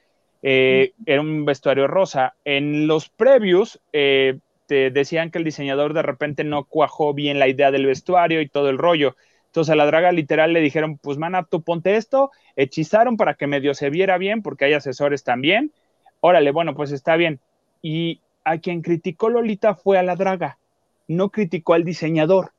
[0.43, 2.35] Eh, era un vestuario rosa.
[2.45, 7.71] En los previews te decían que el diseñador de repente no cuajó bien la idea
[7.71, 9.15] del vestuario y todo el rollo.
[9.57, 13.47] Entonces a la draga literal le dijeron, pues mana, tú ponte esto, hechizaron para que
[13.47, 15.73] medio se viera bien, porque hay asesores también.
[16.21, 17.41] Órale, bueno, pues está bien.
[17.81, 20.59] Y a quien criticó Lolita fue a la draga,
[21.09, 22.53] no criticó al diseñador.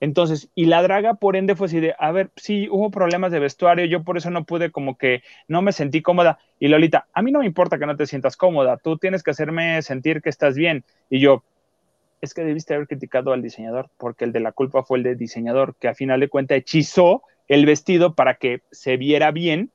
[0.00, 3.38] Entonces, y la draga por ende fue así de, a ver, sí, hubo problemas de
[3.38, 6.40] vestuario, yo por eso no pude como que no me sentí cómoda.
[6.58, 9.30] Y Lolita, a mí no me importa que no te sientas cómoda, tú tienes que
[9.30, 10.84] hacerme sentir que estás bien.
[11.10, 11.44] Y yo,
[12.20, 15.16] es que debiste haber criticado al diseñador, porque el de la culpa fue el del
[15.18, 19.70] diseñador, que a final de cuentas hechizó el vestido para que se viera bien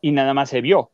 [0.00, 0.90] y nada más se vio,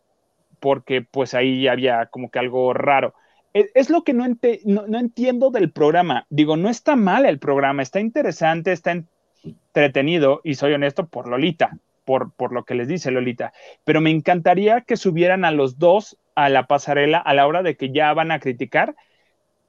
[0.61, 3.15] porque pues ahí había como que algo raro
[3.55, 4.27] es lo que no,
[4.65, 6.27] no, entiendo del programa.
[6.31, 9.03] Digo, no está mal el programa, está interesante, está
[9.45, 13.53] entretenido y soy honesto por Lolita, por, por lo que les dice Lolita.
[13.85, 17.77] Pero me encantaría que subieran a los dos a la pasarela a la hora de
[17.77, 18.97] que ya van a criticar.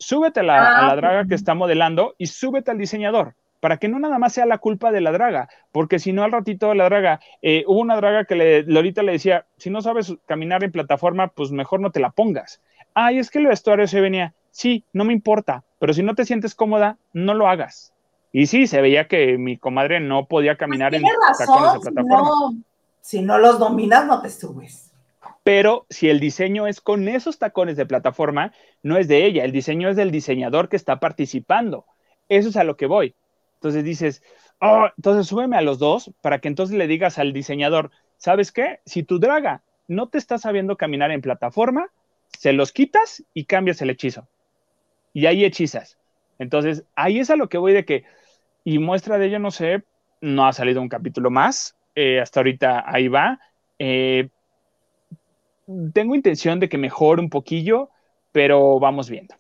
[0.04, 3.78] Súbete a la, a la ah, draga que está modelando y súbete al diseñador para
[3.78, 6.74] que no nada más sea la culpa de la draga, porque si no al ratito
[6.74, 10.66] la draga, eh, hubo una draga que le, Lolita le decía, si no sabes caminar
[10.66, 12.60] en plataforma, pues mejor no te la pongas
[12.94, 16.26] ay, es que el vestuario se venía, sí, no me importa, pero si no te
[16.26, 17.94] sientes cómoda, no lo hagas.
[18.32, 22.54] Y sí, se veía que mi comadre no podía caminar pues en tacones de plataforma.
[23.02, 24.83] Si no, los dominas, no te subes.
[25.44, 29.52] Pero si el diseño es con esos tacones de plataforma, no es de ella, el
[29.52, 31.86] diseño es del diseñador que está participando.
[32.30, 33.16] Eso es a lo que voy.
[33.56, 34.24] Entonces dices,
[34.60, 38.80] oh, entonces súbeme a los dos para que entonces le digas al diseñador, ¿sabes qué?
[38.86, 41.90] Si tu draga no te está sabiendo caminar en plataforma,
[42.38, 44.28] se los quitas y cambias el hechizo.
[45.14, 45.98] Y ahí hechizas.
[46.40, 48.06] Entonces, ahí es a lo que voy de que,
[48.64, 49.84] y muestra de ello, no sé,
[50.22, 53.40] no ha salido un capítulo más, eh, hasta ahorita ahí va.
[53.78, 54.30] Eh,
[55.94, 57.90] tengo intención de que mejore un poquillo,
[58.32, 59.36] pero vamos viendo.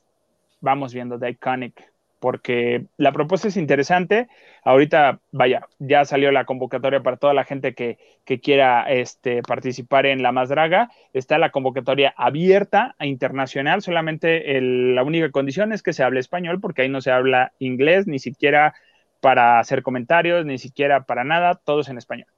[0.61, 1.93] Vamos viendo The Iconic
[2.24, 4.30] porque la propuesta es interesante.
[4.63, 7.97] Ahorita, vaya, ya salió la convocatoria para toda la gente que,
[8.41, 10.89] quiera este, participar en la Más Draga.
[11.11, 13.82] Está la convocatoria abierta a internacional.
[13.82, 18.07] Solamente la única condición es que se hable español, porque ahí no se habla inglés,
[18.07, 18.74] ni siquiera
[19.19, 21.55] para hacer comentarios, ni siquiera para nada.
[21.55, 22.30] Todo es en español.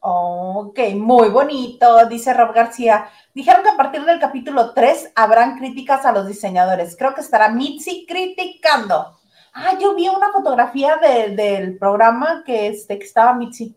[0.00, 3.08] Ok, muy bonito, dice Rob García.
[3.34, 6.96] Dijeron que a partir del capítulo 3 habrán críticas a los diseñadores.
[6.96, 9.18] Creo que estará Mitzi criticando.
[9.52, 13.74] Ah, yo vi una fotografía del programa que, este, que estaba Mitzi.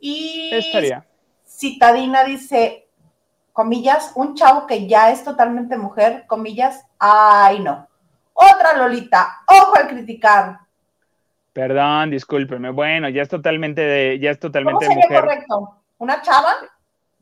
[0.00, 1.06] Y Estaría.
[1.44, 2.88] Citadina dice,
[3.52, 7.86] comillas, un chavo que ya es totalmente mujer, comillas, ay no.
[8.32, 10.60] Otra Lolita, ojo al criticar.
[11.58, 12.70] Perdón, discúlpeme.
[12.70, 15.82] Bueno, ya es totalmente de, ya es totalmente ¿Cómo sería correcto?
[15.98, 16.54] ¿Una chava?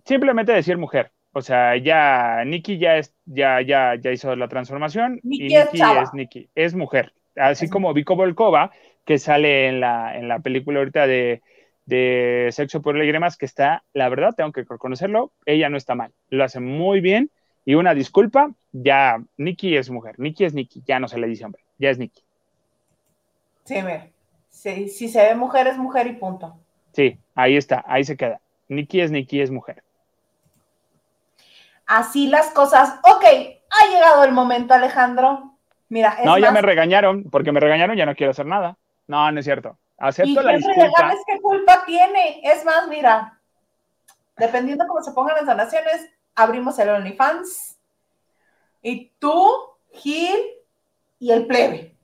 [0.04, 1.10] Simplemente decir mujer.
[1.32, 6.12] O sea, ya Nikki ya es, ya, ya, ya hizo la transformación y Nikki es,
[6.12, 7.14] Nikki, es mujer.
[7.34, 8.72] Así como Vico Volkova,
[9.06, 11.40] que sale en la, en la película ahorita de,
[11.86, 16.12] de Sexo por más, que está, la verdad, tengo que reconocerlo, ella no está mal,
[16.28, 17.30] lo hace muy bien.
[17.64, 21.46] Y una disculpa, ya Nikki es mujer, Nikki es Nikki, ya no se le dice
[21.46, 22.20] hombre, ya es Nikki.
[23.64, 24.10] Sí, mira
[24.56, 26.58] si se ve mujer, es mujer y punto.
[26.92, 28.40] Sí, ahí está, ahí se queda.
[28.68, 29.82] Nikki es Nikki, es mujer.
[31.84, 32.98] Así las cosas.
[33.04, 35.52] Ok, ha llegado el momento, Alejandro.
[35.88, 38.76] Mira, No, ya me regañaron, porque me regañaron, ya no quiero hacer nada.
[39.06, 39.78] No, no es cierto.
[39.98, 41.14] Acepto la disculpa.
[41.26, 42.40] ¿qué culpa tiene?
[42.42, 43.38] Es más, mira,
[44.36, 47.78] dependiendo cómo se pongan las donaciones, abrimos el OnlyFans.
[48.82, 49.48] Y tú,
[49.92, 50.38] Gil
[51.18, 51.94] y el plebe.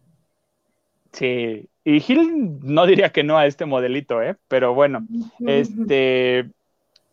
[1.13, 4.37] Sí, y Gil no diría que no a este modelito, ¿eh?
[4.49, 5.07] Pero bueno,
[5.47, 6.49] este,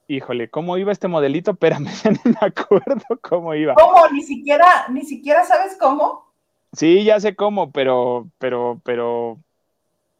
[0.08, 1.52] híjole, ¿cómo iba este modelito?
[1.52, 1.90] Espérame,
[2.26, 3.74] no me acuerdo cómo iba.
[3.74, 4.08] ¿Cómo?
[4.12, 6.30] ¿Ni siquiera, ni siquiera sabes cómo?
[6.74, 9.40] Sí, ya sé cómo, pero, pero, pero,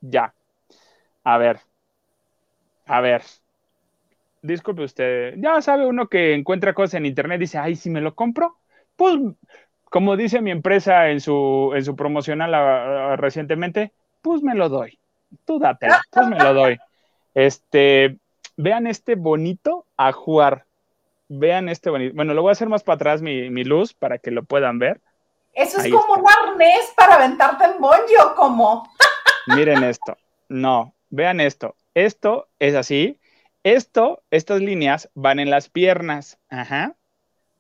[0.02, 0.34] ya.
[1.24, 1.60] A ver,
[2.88, 3.22] a ver.
[4.42, 8.02] disculpe usted, ya sabe uno que encuentra cosas en internet y dice, ay, si me
[8.02, 8.58] lo compro,
[8.96, 9.16] pues
[9.92, 13.92] como dice mi empresa en su, en su promocional recientemente,
[14.22, 14.98] pues me lo doy.
[15.46, 16.80] Tú dátelo, pues me lo doy.
[17.34, 18.18] Este,
[18.58, 20.66] vean este bonito ajuar.
[21.28, 22.16] Vean este bonito.
[22.16, 25.00] Bueno, lo voy a hacer más para atrás mi, luz para que lo puedan ver.
[25.54, 28.90] Eso es como un arnés para aventarte en bollo, como.
[29.48, 30.18] Miren esto.
[30.48, 31.76] No, vean esto.
[31.94, 33.20] Esto es así.
[33.64, 36.40] Esto, estas líneas van en las piernas.
[36.50, 36.96] Ajá.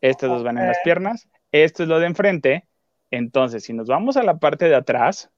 [0.01, 1.27] Estos dos van en las piernas.
[1.51, 2.65] Esto es lo de enfrente.
[3.11, 5.29] Entonces, si nos vamos a la parte de atrás,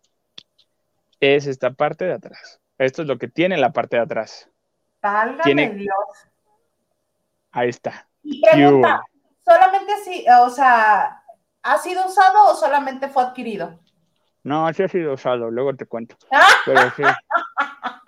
[1.21, 2.59] es esta parte de atrás.
[2.77, 4.49] Esto es lo que tiene la parte de atrás.
[5.01, 5.95] Válgame Dios.
[7.51, 8.07] Ahí está.
[8.23, 9.01] Y pregunta,
[9.45, 11.23] ¿solamente así, o sea,
[11.63, 13.79] ha sido usado o solamente fue adquirido?
[14.43, 16.15] No, sí ha sido usado, luego te cuento.
[16.65, 17.03] Pero sí.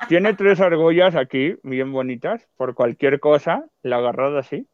[0.07, 4.67] Tiene tres argollas aquí, bien bonitas, por cualquier cosa, la agarrada así.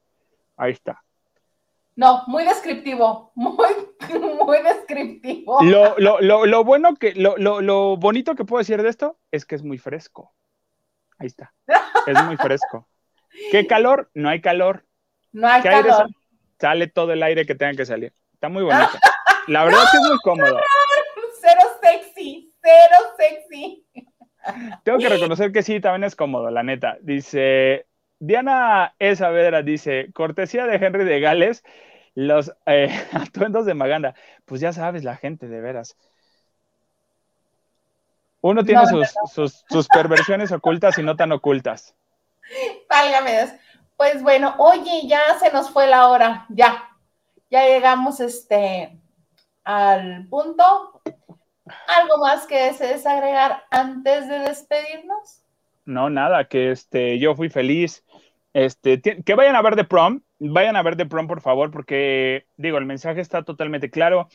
[0.56, 1.04] Ahí está.
[2.00, 3.58] No, muy descriptivo, muy,
[4.46, 5.62] muy descriptivo.
[5.62, 9.46] Lo, lo, lo, lo bueno que, lo, lo, bonito que puedo decir de esto es
[9.46, 10.34] que es muy fresco.
[11.18, 11.54] Ahí está.
[12.08, 12.88] Es muy fresco.
[13.52, 14.10] ¿Qué calor?
[14.14, 14.86] No hay calor.
[15.34, 16.08] No hay calor.
[16.58, 16.88] Sale?
[16.88, 18.14] todo el aire que tenga que salir.
[18.34, 18.98] Está muy bonito.
[19.48, 20.58] La verdad es que es muy cómodo.
[21.42, 23.86] Cero sexy, cero sexy.
[24.86, 26.98] Tengo que reconocer que sí, también es cómodo, la neta.
[27.02, 27.88] Dice,
[28.20, 29.18] Diana E.
[29.18, 31.64] Saavedra dice, cortesía de Henry de Gales,
[32.16, 34.16] los eh, atuendos de Maganda.
[34.46, 35.98] Pues ya sabes, la gente, de veras.
[38.42, 38.84] Uno tiene
[39.34, 41.94] sus, sus, perversiones ocultas y no tan ocultas.
[42.90, 43.50] Válgame Dios.
[43.98, 46.90] Pues bueno, oye, ya se nos fue la hora, ya.
[47.50, 48.98] Ya llegamos este
[49.66, 51.02] al punto.
[52.00, 55.44] ¿Algo más que desees agregar antes de despedirnos?
[55.86, 58.06] No, nada, que este, yo fui feliz.
[58.54, 62.46] Este, que vayan a ver The Prom, vayan a ver The Prom, por favor, porque
[62.58, 64.30] digo, el mensaje está totalmente claro.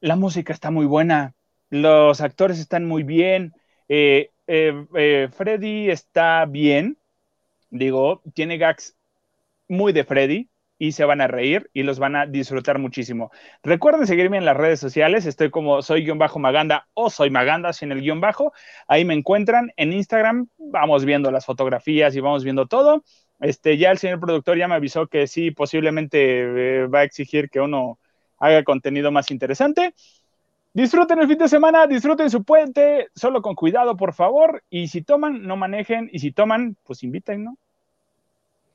[0.00, 1.34] La música está muy buena,
[1.70, 3.54] los actores están muy bien,
[3.88, 6.98] eh, eh, eh, Freddy está bien,
[7.70, 8.96] digo, tiene gags
[9.68, 13.30] muy de Freddy y se van a reír y los van a disfrutar muchísimo.
[13.62, 17.72] Recuerden seguirme en las redes sociales, estoy como soy guion bajo Maganda o soy Maganda
[17.72, 18.52] sin el guion bajo,
[18.88, 23.02] ahí me encuentran en Instagram, vamos viendo las fotografías y vamos viendo todo.
[23.44, 27.60] Este, ya el señor productor ya me avisó que sí, posiblemente va a exigir que
[27.60, 27.98] uno
[28.38, 29.94] haga contenido más interesante.
[30.72, 34.62] Disfruten el fin de semana, disfruten su puente, solo con cuidado, por favor.
[34.70, 36.08] Y si toman, no manejen.
[36.10, 37.58] Y si toman, pues inviten, ¿no?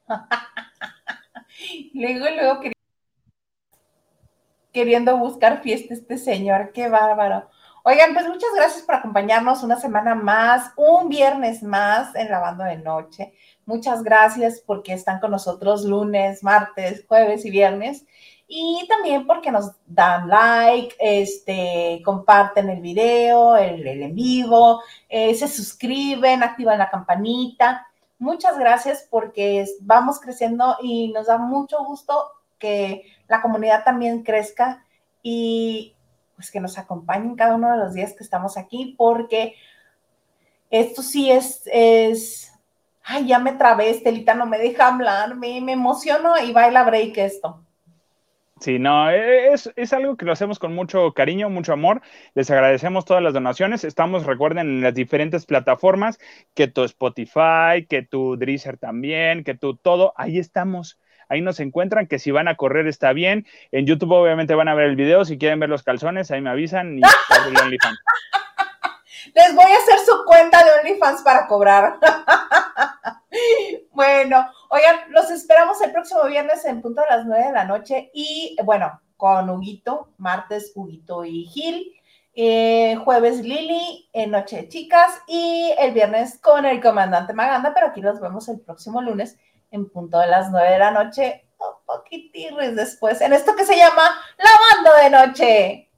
[1.95, 2.61] luego, luego
[4.71, 7.49] queriendo buscar fiesta este señor, qué bárbaro.
[7.89, 12.65] Oigan, pues muchas gracias por acompañarnos una semana más, un viernes más en la banda
[12.65, 13.33] de noche.
[13.65, 18.05] Muchas gracias porque están con nosotros lunes, martes, jueves y viernes
[18.47, 25.47] y también porque nos dan like, este, comparten el video, el, en vivo, eh, se
[25.47, 27.87] suscriben, activan la campanita.
[28.19, 34.85] Muchas gracias porque vamos creciendo y nos da mucho gusto que la comunidad también crezca
[35.23, 35.95] y
[36.39, 39.55] pues que nos acompañen cada uno de los días que estamos aquí porque
[40.69, 42.57] esto sí es, es,
[43.03, 47.17] ay, ya me trabé, Estelita no me deja hablar, me, me emociono y baila break
[47.17, 47.61] esto.
[48.61, 52.01] Sí, no, e, es, es, algo que lo hacemos con mucho cariño, mucho amor.
[52.35, 53.83] Les agradecemos todas las donaciones.
[53.83, 56.19] Estamos, recuerden, en las diferentes plataformas,
[56.53, 61.01] que tu Spotify, que tu Drizzer también, que tu todo, ahí estamos.
[61.29, 63.45] Ahí nos encuentran, que si van a correr está bien.
[63.71, 65.23] En YouTube obviamente van a ver el video.
[65.25, 67.01] Si quieren ver los calzones, ahí me avisan y
[67.63, 67.99] OnlyFans.
[69.35, 71.99] Les voy a hacer su cuenta de OnlyFans para cobrar.
[73.91, 78.09] bueno, oigan, los esperamos el próximo viernes en punto de las nueve de la noche
[78.13, 81.93] y bueno, con Huguito, martes Huguito y Gil,
[82.33, 87.87] eh, jueves Lili, en Noche de Chicas y el viernes con el comandante Maganda, pero
[87.87, 89.37] aquí los vemos el próximo lunes
[89.71, 93.75] en punto de las nueve de la noche, un poquitirres después, en esto que se
[93.77, 94.03] llama
[94.37, 94.51] La
[94.83, 95.88] Banda de Noche.